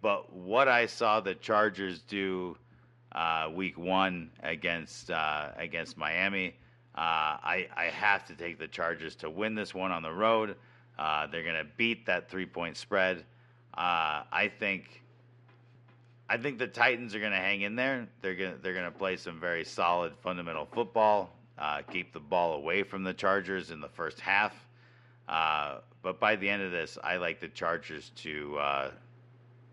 [0.00, 2.56] but what I saw the Chargers do
[3.12, 6.54] uh, week one against uh, against Miami,
[6.94, 7.00] uh,
[7.42, 10.56] I I have to take the Chargers to win this one on the road.
[10.98, 13.24] Uh, they're going to beat that three point spread.
[13.74, 15.02] Uh, I think.
[16.30, 18.06] I think the Titans are going to hang in there.
[18.20, 21.30] They're going to, they're going to play some very solid fundamental football.
[21.56, 24.52] Uh, keep the ball away from the Chargers in the first half.
[25.26, 28.58] Uh, but by the end of this, I like the Chargers to.
[28.58, 28.90] Uh,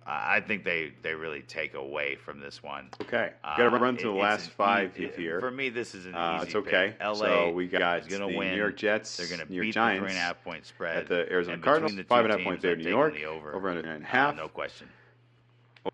[0.07, 2.89] I think they, they really take away from this one.
[3.01, 5.39] Okay, Uh, got to run it- to the last five e- here.
[5.39, 6.89] For me, this is an Uh, easy it's okay.
[6.91, 7.01] pick.
[7.01, 8.51] LA so we got the to win.
[8.51, 10.43] New York Jets, They're going to New York beat Giants the three and a half
[10.43, 11.95] point spread at the Arizona Cardinals.
[11.95, 13.13] the Five and a half teams, point I'm New York.
[13.15, 13.55] the over.
[13.55, 14.35] Over under nine and Uh, half.
[14.35, 14.89] no question.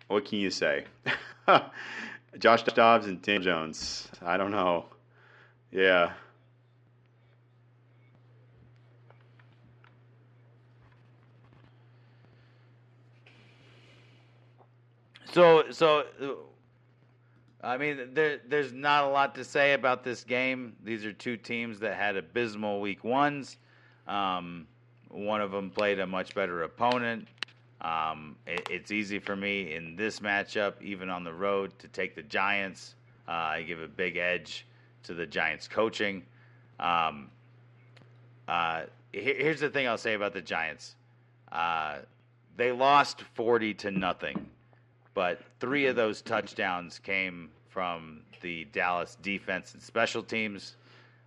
[0.08, 0.84] What can you say?
[2.38, 4.08] Josh Dobbs and Tim Jones.
[4.22, 4.86] I don't know.
[5.70, 6.12] Yeah.
[15.32, 16.26] So, so, uh,
[17.66, 20.76] I mean, there, there's not a lot to say about this game.
[20.84, 23.56] These are two teams that had abysmal week ones.
[24.06, 24.66] Um,
[25.08, 27.28] one of them played a much better opponent.
[27.80, 32.14] Um, it, it's easy for me in this matchup, even on the road, to take
[32.14, 32.94] the Giants.
[33.26, 34.66] Uh, I give a big edge
[35.04, 36.24] to the Giants coaching.
[36.78, 37.30] Um,
[38.48, 40.94] uh, here- here's the thing I'll say about the Giants.
[41.50, 42.00] Uh,
[42.58, 44.50] they lost 40 to nothing
[45.14, 50.76] but three of those touchdowns came from the Dallas defense and special teams.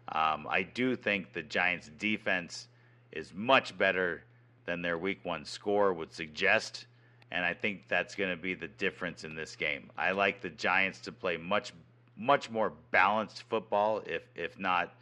[0.10, 2.68] Um, I do think the Giants' defense
[3.12, 4.24] is much better
[4.66, 6.86] than their week one score would suggest,
[7.32, 9.90] and I think that's going to be the difference in this game.
[9.98, 11.74] I like the Giants to play much,
[12.18, 14.94] much more balanced football, if if not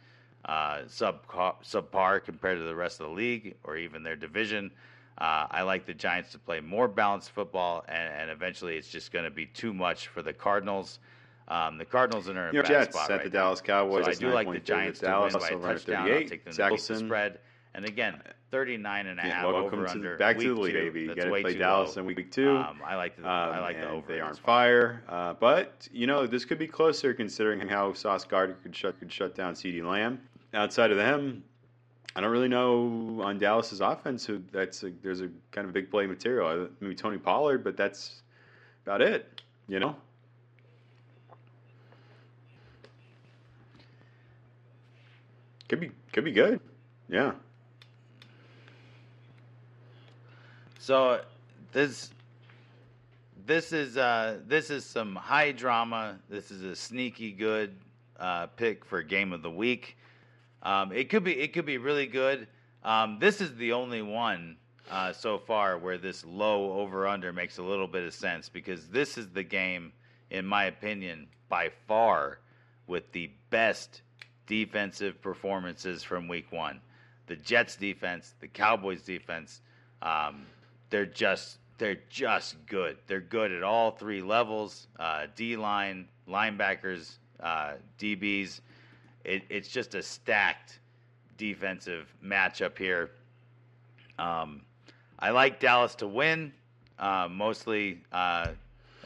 [0.44, 1.26] uh, sub
[1.62, 4.70] subpar compared to the rest of the league or even their division.
[5.18, 9.12] Uh, I like the Giants to play more balanced football, and, and eventually it's just
[9.12, 10.98] going to be too much for the Cardinals.
[11.46, 13.30] Um, the Cardinals are in a New bad Jets spot at right the.
[13.30, 14.06] Dallas Cowboys.
[14.06, 16.10] So I do like the Giants to Dallas, win by a touchdown.
[16.10, 17.38] I'll take them to the spread.
[17.76, 18.20] And again,
[18.52, 20.16] 39 and a Yeah, half welcome over to under.
[20.16, 20.72] back to the two.
[20.72, 21.00] baby.
[21.02, 22.00] You got to play Dallas low.
[22.02, 22.50] in week two.
[22.56, 24.06] Um, I like the I Um, like the over.
[24.06, 27.92] They are on this fire, uh, but you know this could be closer considering how
[27.92, 30.20] Sauce Gardner could shut could shut down CeeDee Lamb.
[30.54, 31.42] Outside of them,
[32.16, 35.90] I don't really know on Dallas's offense who that's a, there's a kind of big
[35.90, 36.68] play material.
[36.80, 38.22] Maybe Tony Pollard, but that's
[38.86, 39.42] about it.
[39.66, 39.96] You know.
[45.68, 46.60] Could be could be good.
[47.08, 47.32] Yeah.
[50.78, 51.20] So
[51.72, 52.10] this
[53.46, 56.18] this is uh, this is some high drama.
[56.28, 57.74] This is a sneaky good
[58.20, 59.96] uh, pick for game of the week.
[60.64, 62.46] Um, it could be it could be really good.
[62.82, 64.56] Um, this is the only one
[64.90, 68.88] uh, so far where this low over under makes a little bit of sense because
[68.88, 69.92] this is the game,
[70.30, 72.38] in my opinion, by far
[72.86, 74.02] with the best
[74.46, 76.80] defensive performances from week one.
[77.26, 79.62] The Jets defense, the Cowboys defense,
[80.02, 80.44] um,
[80.90, 82.98] they're just they're just good.
[83.06, 88.60] They're good at all three levels: uh, D line, linebackers, uh, DBs.
[89.24, 90.78] It, it's just a stacked
[91.36, 93.10] defensive matchup here.
[94.18, 94.62] Um,
[95.18, 96.52] I like Dallas to win,
[96.98, 98.00] uh, mostly.
[98.12, 98.48] Uh,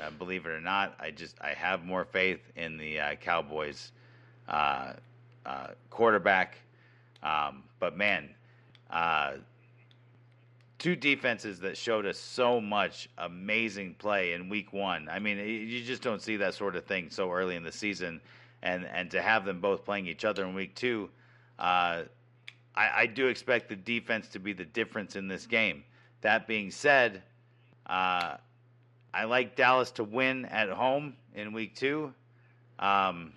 [0.01, 3.93] uh, believe it or not, I just I have more faith in the uh, Cowboys
[4.49, 4.93] uh,
[5.45, 6.57] uh, quarterback.
[7.23, 8.29] Um, but man,
[10.79, 15.09] two defenses that showed us so much amazing play in week one.
[15.09, 18.21] I mean, you just don't see that sort of thing so early in the season,
[18.63, 21.11] and and to have them both playing each other in week two,
[21.59, 22.03] uh,
[22.75, 25.85] I, I do expect the defense to be the difference in this game.
[26.21, 27.23] That being said,
[27.87, 28.37] uh,
[29.13, 32.13] I like Dallas to win at home in week two.
[32.79, 33.33] Um,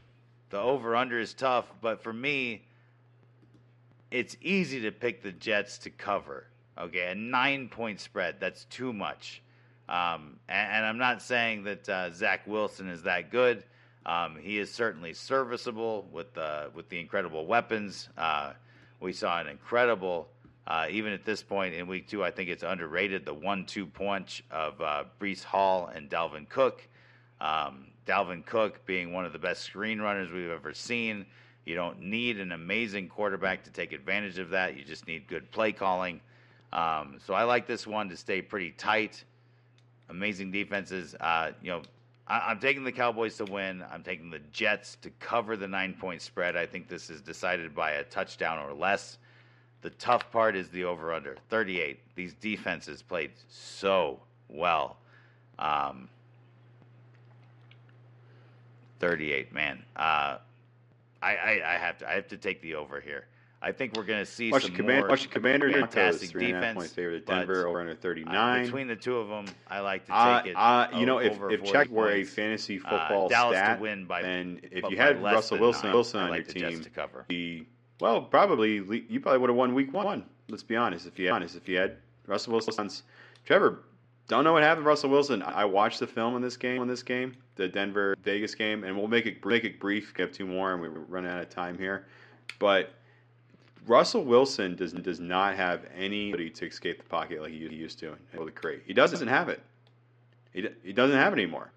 [0.49, 2.63] the over under is tough, but for me,
[4.11, 6.45] it's easy to pick the Jets to cover.
[6.77, 9.41] Okay, a nine point spread, that's too much.
[9.87, 13.63] Um, and, and, I'm not saying that uh, Zach Wilson is that good.
[14.05, 18.09] Um, he is certainly serviceable with the, with the incredible weapons.
[18.17, 18.53] Uh,
[18.99, 20.27] we saw an incredible,
[20.67, 23.85] uh, even at this point in week two, I think it's underrated the one two
[23.85, 26.87] punch of uh, Breece Hall and Dalvin Cook.
[27.39, 31.25] Um, Dalvin Cook being one of the best screen runners we've ever seen.
[31.65, 34.75] You don't need an amazing quarterback to take advantage of that.
[34.77, 36.21] You just need good play calling.
[36.73, 39.23] Um, so I like this one to stay pretty tight.
[40.09, 41.15] Amazing defenses.
[41.19, 41.81] Uh, you know,
[42.31, 43.83] I, am taking the Cowboys to win.
[43.91, 46.55] I'm taking the Jets to cover the nine point spread.
[46.55, 49.17] I think this is decided by a touchdown or less.
[49.81, 51.99] The tough part is the over under 38.
[52.15, 54.95] These defenses played so well.
[55.59, 56.07] Um,
[58.99, 59.83] 38, man.
[59.97, 60.37] Uh,
[61.21, 63.25] I, I, I have to I have to take the over here.
[63.63, 66.53] I think we're going to see Washington some Command, more Washington Commanders fantastic three and
[66.53, 66.77] a half defense.
[66.79, 67.25] point favorite.
[67.27, 68.65] but, Denver over under uh, 39.
[68.65, 70.55] between the two of them, I like to Uh, take it.
[70.55, 73.81] uh, you know, if, if 40 check were a fantasy Uh, football Dallas stat, to
[73.83, 75.93] win by, and if you had Russell Wilson, nine.
[75.93, 77.25] Wilson on like your team, to cover.
[77.29, 77.65] the
[77.99, 80.25] well, probably you probably would have won week one.
[80.49, 81.05] Let's be honest.
[81.05, 83.03] If you had, honest, if you had Russell Wilson's,
[83.45, 83.83] Trevor,
[84.27, 84.85] don't know what happened.
[84.85, 85.43] to Russell Wilson.
[85.43, 86.81] I watched the film in this game.
[86.81, 90.13] In this game, the Denver Vegas game, and we'll make it make it brief.
[90.17, 92.07] We have two more, and we're running out of time here.
[92.57, 92.91] But
[93.87, 98.15] Russell Wilson does does not have anybody to escape the pocket like he used to
[98.33, 98.83] in the crate.
[98.85, 99.61] He doesn't have it.
[100.53, 101.71] He, he doesn't have it anymore.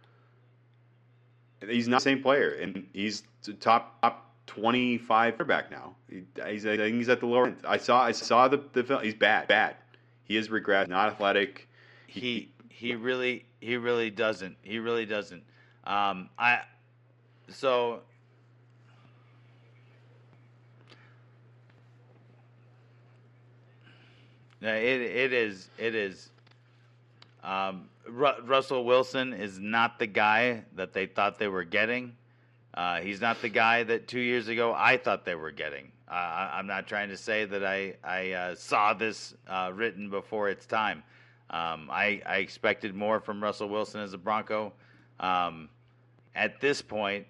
[1.67, 3.23] He's not the same player, and he's
[3.61, 5.95] top top twenty five quarterback now.
[6.11, 7.57] He, he's, I think he's at the lower end.
[7.67, 9.03] I saw I saw the the film.
[9.03, 9.77] He's bad, bad.
[10.25, 11.69] He is regressed, not athletic.
[12.07, 15.43] he he really he really doesn't he really doesn't
[15.85, 16.61] um i
[17.49, 18.01] so
[24.61, 26.31] It it is it is
[27.43, 32.17] um Ru- Russell Wilson is not the guy that they thought they were getting.
[32.75, 35.91] Uh, he's not the guy that two years ago I thought they were getting.
[36.09, 40.11] Uh, I, I'm not trying to say that I I uh, saw this uh, written
[40.11, 41.03] before its time.
[41.51, 44.73] Um, I, I expected more from Russell Wilson as a Bronco.
[45.21, 45.69] Um,
[46.35, 47.27] at this point,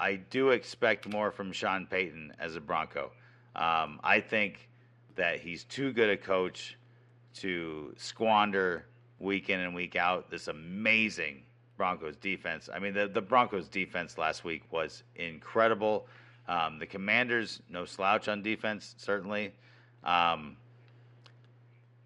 [0.00, 3.12] I do expect more from Sean Payton as a Bronco.
[3.54, 4.68] Um, I think
[5.16, 6.76] that he's too good a coach
[7.34, 8.84] to squander
[9.18, 11.42] week in and week out this amazing
[11.76, 12.68] Broncos defense.
[12.72, 16.06] I mean, the, the Broncos defense last week was incredible.
[16.48, 19.52] Um, the Commanders, no slouch on defense, certainly.
[20.04, 20.56] Um,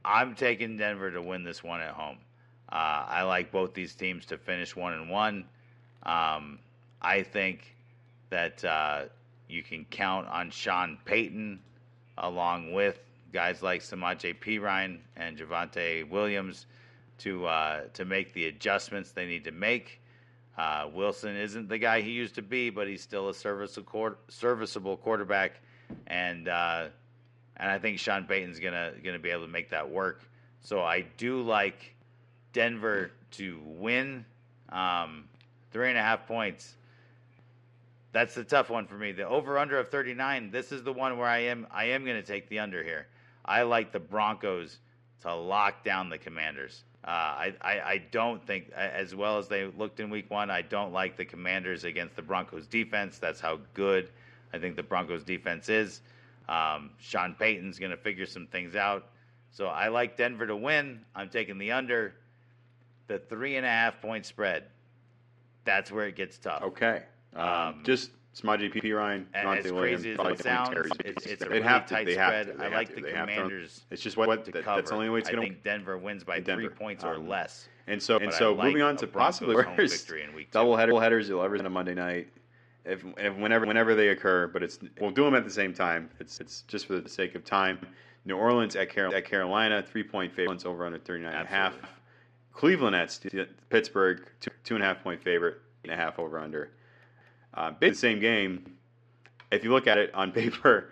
[0.04, 2.18] I'm taking Denver to win this one at home.
[2.70, 5.44] Uh, I like both these teams to finish one and one.
[6.04, 6.58] Um,
[7.00, 7.74] I think
[8.30, 9.04] that uh,
[9.48, 11.60] you can count on Sean Payton
[12.18, 12.98] along with
[13.32, 16.66] guys like Samaje Perine and Javonte Williams
[17.18, 20.00] to uh, to make the adjustments they need to make.
[20.58, 24.96] Uh, Wilson isn't the guy he used to be, but he's still a serviceable serviceable
[24.96, 25.60] quarterback,
[26.06, 26.86] and uh,
[27.58, 30.22] and I think Sean Payton's gonna gonna be able to make that work.
[30.60, 31.94] So I do like
[32.52, 34.24] Denver to win
[34.70, 35.24] um,
[35.72, 36.74] three and a half points.
[38.16, 39.12] That's the tough one for me.
[39.12, 40.50] The over under of 39.
[40.50, 43.08] This is the one where I am I am going to take the under here.
[43.44, 44.78] I like the Broncos
[45.20, 46.84] to lock down the Commanders.
[47.04, 50.50] Uh, I, I I don't think as well as they looked in Week One.
[50.50, 53.18] I don't like the Commanders against the Broncos defense.
[53.18, 54.08] That's how good
[54.50, 56.00] I think the Broncos defense is.
[56.48, 59.08] Um, Sean Payton's going to figure some things out.
[59.50, 61.00] So I like Denver to win.
[61.14, 62.14] I'm taking the under.
[63.08, 64.64] The three and a half point spread.
[65.66, 66.62] That's where it gets tough.
[66.62, 67.02] Okay.
[67.36, 71.62] Um, just Samaje Perine, As Devontae Williams, crazy as it sounds, it's, it's a really
[71.62, 72.14] have to- tight have
[72.46, 72.58] spread.
[72.58, 73.02] to, I like the.
[73.02, 74.76] Commanders It's just what to that, cover.
[74.76, 77.02] that's the only way it's I going to think Denver wins by in three points
[77.04, 77.68] or Um, less.
[77.86, 80.58] And so, and so, like moving on to possibly worse victory in week two.
[80.58, 82.28] double header, headers, you'll ever on a Monday night,
[82.84, 84.48] if, if whenever whenever they occur.
[84.48, 86.10] But it's we'll do them at the same time.
[86.18, 87.78] It's it's just for the sake of time.
[88.24, 91.74] New Orleans at, Carol, at Carolina, three point favorites over under 39 and a half.
[92.52, 93.16] Cleveland at
[93.70, 96.72] Pittsburgh, two, two and a half point favorite, and a half over under.
[97.56, 98.76] Uh, the same game.
[99.50, 100.90] If you look at it on paper,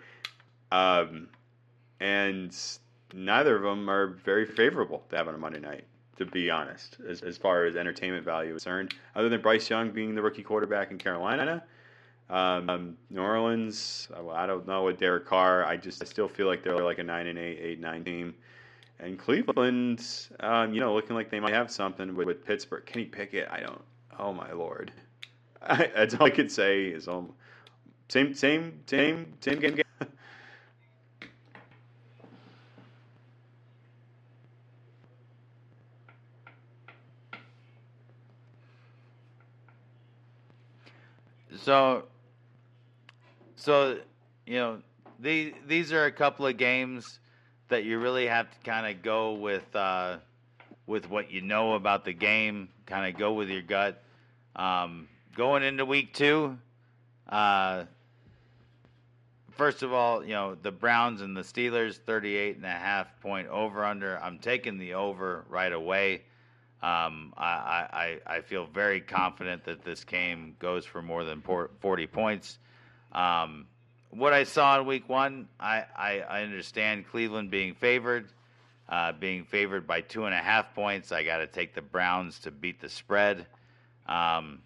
[0.71, 1.29] um,
[1.99, 2.55] and
[3.13, 5.85] neither of them are very favorable to have on a Monday night.
[6.17, 9.91] To be honest, as, as far as entertainment value is concerned, other than Bryce Young
[9.91, 11.61] being the rookie quarterback in Carolina,
[12.29, 15.65] um, New Orleans, I don't know with Derek Carr.
[15.65, 18.33] I just I still feel like they're like a nine and eight, eight nine team.
[18.99, 20.07] And Cleveland,
[20.39, 22.85] um, you know, looking like they might have something with, with Pittsburgh.
[22.85, 23.81] Kenny Pickett, I don't.
[24.17, 24.93] Oh my lord,
[25.65, 27.33] I, that's all I could say is um,
[28.09, 29.81] same, same, same, same game.
[41.57, 42.03] So,
[43.55, 43.97] so
[44.45, 44.81] you know,
[45.19, 47.19] these these are a couple of games
[47.69, 50.17] that you really have to kind of go with uh,
[50.85, 52.69] with what you know about the game.
[52.85, 54.03] Kind of go with your gut.
[54.55, 56.57] Um, going into week two,
[57.27, 57.83] uh,
[59.51, 63.49] first of all, you know the Browns and the Steelers, 38 and a half point
[63.49, 64.17] over under.
[64.19, 66.23] I'm taking the over right away.
[66.81, 72.07] Um, I, I, I feel very confident that this game goes for more than 40
[72.07, 72.59] points.
[73.11, 73.65] Um,
[74.11, 78.29] what I saw in week one, I, I, I understand Cleveland being favored,
[78.87, 81.11] uh, being favored by two and a half points.
[81.11, 83.47] I got to take the Browns to beat the spread.
[84.05, 84.59] Um,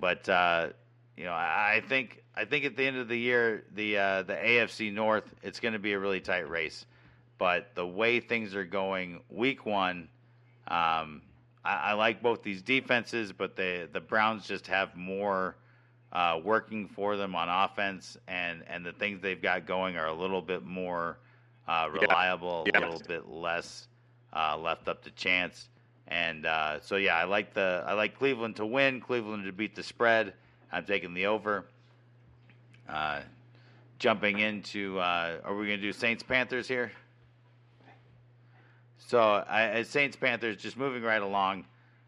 [0.00, 0.68] but uh,
[1.16, 4.34] you know, I, think I think at the end of the year, the uh, the
[4.34, 6.86] AFC North, it's going to be a really tight race.
[7.38, 10.08] But the way things are going, week one
[10.68, 11.22] um,
[11.64, 15.56] I, I, like both these defenses, but the the Browns just have more
[16.12, 20.14] uh, working for them on offense, and and the things they've got going are a
[20.14, 21.18] little bit more
[21.66, 22.80] uh, reliable, yeah.
[22.80, 22.86] Yeah.
[22.86, 23.88] a little bit less
[24.34, 25.68] uh, left up to chance.
[26.08, 29.76] And uh, so yeah, I like the I like Cleveland to win, Cleveland to beat
[29.76, 30.32] the spread.
[30.72, 31.64] I'm taking the over.
[32.88, 33.20] Uh,
[33.98, 36.92] jumping into, uh, are we going to do Saints Panthers here?
[38.98, 41.64] So I, Saints Panthers just moving right along.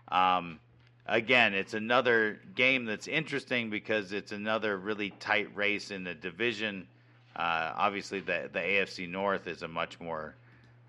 [0.09, 0.61] Um,
[1.07, 6.87] again, it's another game that's interesting because it's another really tight race in the division.
[7.35, 10.35] Uh, obviously, the the AFC North is a much more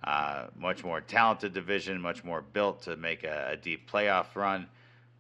[0.04, 4.68] uh, much more talented division, much more built to make a, a deep playoff run.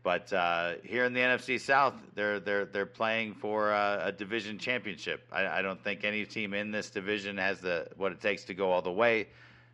[0.03, 4.57] But uh, here in the NFC South, they're they're they're playing for a, a division
[4.57, 5.27] championship.
[5.32, 8.55] I, I, don't think any team in this division has the what it takes to
[8.55, 9.27] go all the way.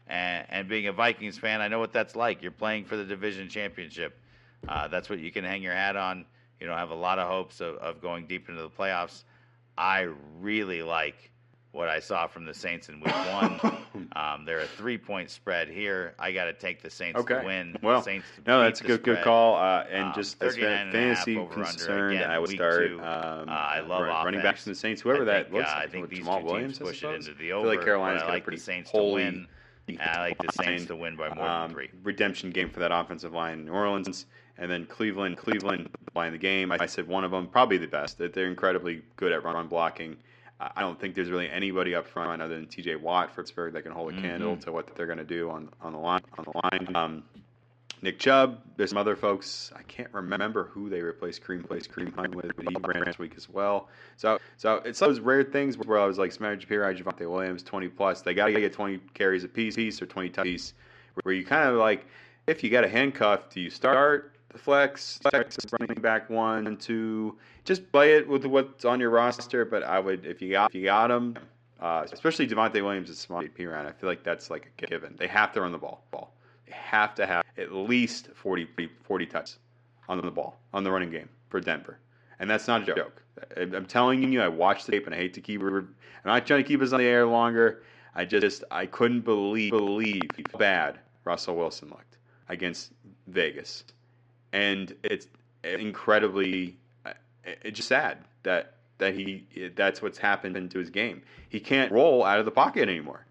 [0.10, 2.42] And, and, being a Vikings fan, I know what that's like.
[2.42, 4.18] You're playing for the division championship.
[4.68, 6.26] Uh, that's what you can hang your hat on.
[6.60, 9.24] You know, have a lot of hopes of, of going deep into the playoffs.
[9.78, 11.30] I really like
[11.72, 13.60] what I saw from the Saints in Week One.
[14.16, 16.14] Um, they're a three-point spread here.
[16.20, 17.40] I got to take the Saints okay.
[17.40, 17.76] to win.
[17.82, 19.56] Well, Saints no, that's a good good call.
[19.56, 22.92] Uh, and um, just as fantasy concerned, Again, I would start.
[22.92, 25.02] Um, uh, I love run, running backs from the Saints.
[25.02, 25.70] Whoever think, that looks.
[25.70, 27.68] Uh, I think these Jamaal two Williams, push it into the over.
[27.68, 29.48] I feel like Carolina's got like pretty the Saints holy, to win.
[30.00, 31.90] I like the Saints to win by more um, than three.
[32.04, 34.28] Redemption game for that offensive line in New Orleans,
[34.60, 35.38] and then Cleveland.
[35.38, 36.72] Cleveland playing the game.
[36.72, 38.20] I said one of them, probably the best.
[38.20, 40.18] They're incredibly good at run on blocking.
[40.60, 42.96] I don't think there's really anybody up front other than T.J.
[42.96, 44.26] Watt for Pittsburgh that can hold a mm-hmm.
[44.26, 46.22] candle to what they're going to do on on the line.
[46.38, 46.96] On the line.
[46.96, 47.24] Um,
[48.02, 48.60] Nick Chubb.
[48.76, 49.72] There's some other folks.
[49.76, 53.20] I can't remember who they replaced Kareem Place Kareem Hunt with, but he ran last
[53.20, 53.90] week as well.
[54.16, 57.88] So so it's those rare things where I was like Samaje Perine, Javonte Williams, 20
[57.90, 58.22] plus.
[58.22, 60.74] They got to get 20 carries a piece, piece or 20 touches.
[61.24, 62.06] Where you kind of like,
[62.46, 67.38] if you got a handcuff, do you start flex, flex running back one, two?
[67.66, 69.66] Just play it with what's on your roster.
[69.66, 71.38] But I would, if you got if you got them,
[71.80, 75.16] uh, especially Javonte Williams and Samaje Perine, I feel like that's like a given.
[75.18, 76.04] They have to run the ball.
[76.12, 76.34] ball
[76.66, 78.68] They have to have at least 40,
[79.04, 79.60] 40 touches
[80.10, 82.00] on the ball, on the running game for Denver.
[82.40, 83.24] And that's not a joke.
[83.56, 85.62] I'm telling you, I watched the tape, and I hate to keep.
[85.62, 85.96] I'm
[86.26, 87.84] not trying to keep us on the air longer.
[88.16, 92.18] I just I couldn't believe believe how bad Russell Wilson looked
[92.50, 92.92] against
[93.28, 93.84] Vegas,
[94.54, 95.28] and it's
[95.64, 97.14] incredibly uh,
[97.46, 99.46] it's just sad that that he
[99.76, 101.22] that's what's happened to his game.
[101.50, 103.26] He can't roll out of the pocket anymore.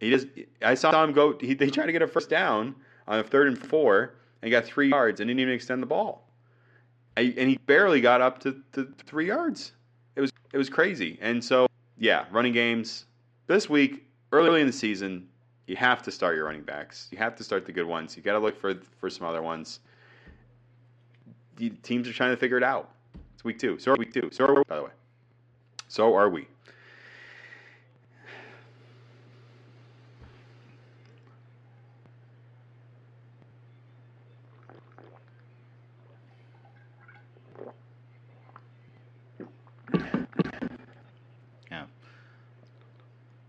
[0.00, 0.26] He just
[0.62, 1.36] I saw him go.
[1.38, 2.74] He, they tried to get a first down
[3.08, 6.22] on a third and four and got three yards and didn't even extend the ball.
[7.16, 9.72] And he barely got up to, to three yards.
[10.16, 11.18] It was it was crazy.
[11.22, 11.66] And so
[11.98, 13.06] yeah, running games
[13.46, 15.28] this week early in the season.
[15.66, 17.08] You have to start your running backs.
[17.10, 18.16] You have to start the good ones.
[18.16, 19.80] You got to look for for some other ones.
[21.82, 22.90] Teams are trying to figure it out.
[23.34, 23.78] It's week two.
[23.78, 24.28] So are week two.
[24.32, 24.90] So are we, by the way.
[25.88, 26.46] So are we.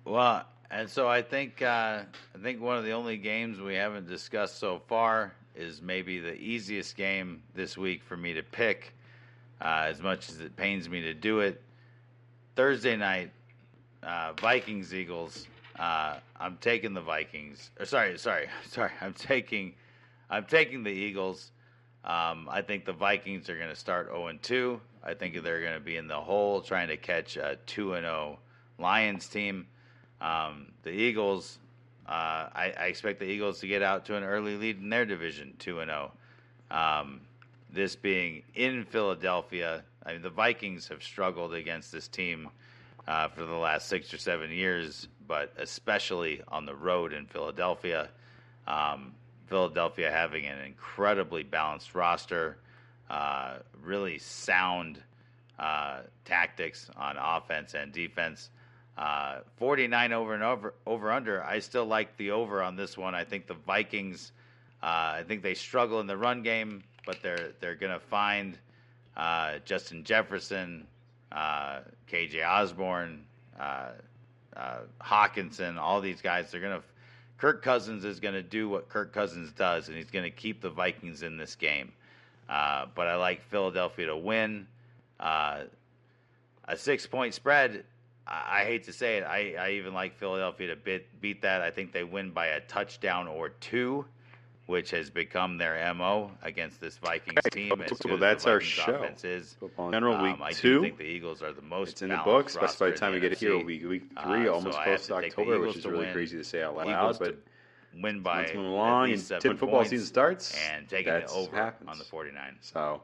[0.07, 2.01] Well, and so I think uh,
[2.33, 6.35] I think one of the only games we haven't discussed so far is maybe the
[6.35, 8.93] easiest game this week for me to pick.
[9.59, 11.61] Uh, as much as it pains me to do it,
[12.55, 13.31] Thursday night,
[14.03, 15.47] uh, Vikings Eagles.
[15.77, 17.71] Uh, I'm taking the Vikings.
[17.79, 18.91] Or sorry, sorry, sorry.
[19.01, 19.73] I'm taking
[20.29, 21.51] I'm taking the Eagles.
[22.03, 24.81] Um, I think the Vikings are going to start 0 2.
[25.03, 28.39] I think they're going to be in the hole trying to catch a 2 0
[28.77, 29.67] Lions team.
[30.19, 31.59] Um, the Eagles,
[32.07, 35.05] uh, I, I, expect the Eagles to get out to an early lead in their
[35.05, 36.11] division, 2 and 0.
[36.71, 37.21] Um,
[37.71, 42.49] this being in Philadelphia, I mean, the Vikings have struggled against this team
[43.07, 48.09] uh, for the last six or seven years, but especially on the road in Philadelphia.
[48.67, 49.13] Um,
[49.47, 52.57] Philadelphia having an incredibly balanced roster,
[53.09, 55.01] uh, really sound
[55.59, 58.49] uh, tactics on offense and defense.
[58.97, 61.43] Uh, 49 over and over over under.
[61.43, 63.13] I still like the over on this one.
[63.13, 64.31] I think the Vikings.
[64.81, 68.57] Uh, I think they struggle in the run game, but they're they're going to find
[69.15, 70.87] uh, Justin Jefferson,
[71.31, 71.79] uh,
[72.11, 73.23] KJ Osborn,
[75.01, 76.51] Hockenson, all these guys.
[76.51, 76.81] They're to
[77.37, 80.61] Kirk Cousins is going to do what Kirk Cousins does, and he's going to keep
[80.61, 81.91] the Vikings in this game.
[82.49, 84.67] Uh, but I like Philadelphia to win.
[85.19, 85.63] Uh,
[86.67, 87.83] a six point spread,
[88.27, 91.61] I, I, hate to say it, I, I even like Philadelphia to beat, beat that.
[91.61, 94.05] I think they win by a touchdown or two,
[94.65, 97.81] which has become their MO against this Vikings team.
[97.81, 99.09] As well, that's our show.
[99.23, 99.55] Is.
[99.59, 100.79] Football General um, Week I two.
[100.79, 101.93] I think the Eagles are the most.
[101.93, 102.57] It's in the books.
[102.59, 105.15] But by the time we get here, week week three, uh, almost so close to
[105.15, 106.13] October, which is really win.
[106.13, 106.87] crazy to say out loud.
[106.87, 107.37] Eagles but
[108.01, 109.11] win by let's move along.
[109.11, 111.89] And seven football season starts, and taking it over happens.
[111.89, 112.57] on the 49.
[112.61, 113.01] So,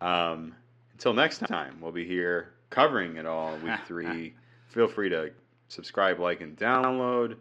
[0.00, 0.54] um,
[0.92, 4.34] until next time, we'll be here covering it all week three.
[4.70, 5.30] Feel free to
[5.68, 7.36] subscribe, like, and download.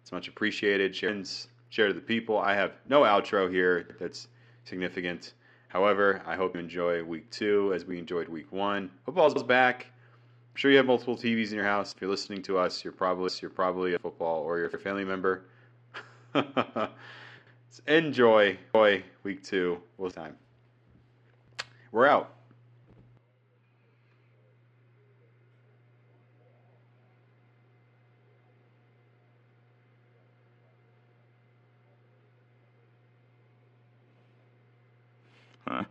[0.00, 0.94] It's much appreciated.
[0.94, 1.22] Share,
[1.70, 2.38] share to the people.
[2.38, 4.28] I have no outro here that's
[4.64, 5.34] significant.
[5.68, 8.90] However, I hope you enjoy week two as we enjoyed week one.
[9.04, 9.86] Football's back.
[9.86, 11.92] I'm sure you have multiple TVs in your house.
[11.94, 15.04] If you're listening to us, you're probably you're probably a football or you're a family
[15.04, 15.44] member.
[17.86, 19.80] enjoy, enjoy week two.
[19.96, 20.36] We'll time.
[21.92, 22.34] We're out.
[35.70, 35.84] Huh.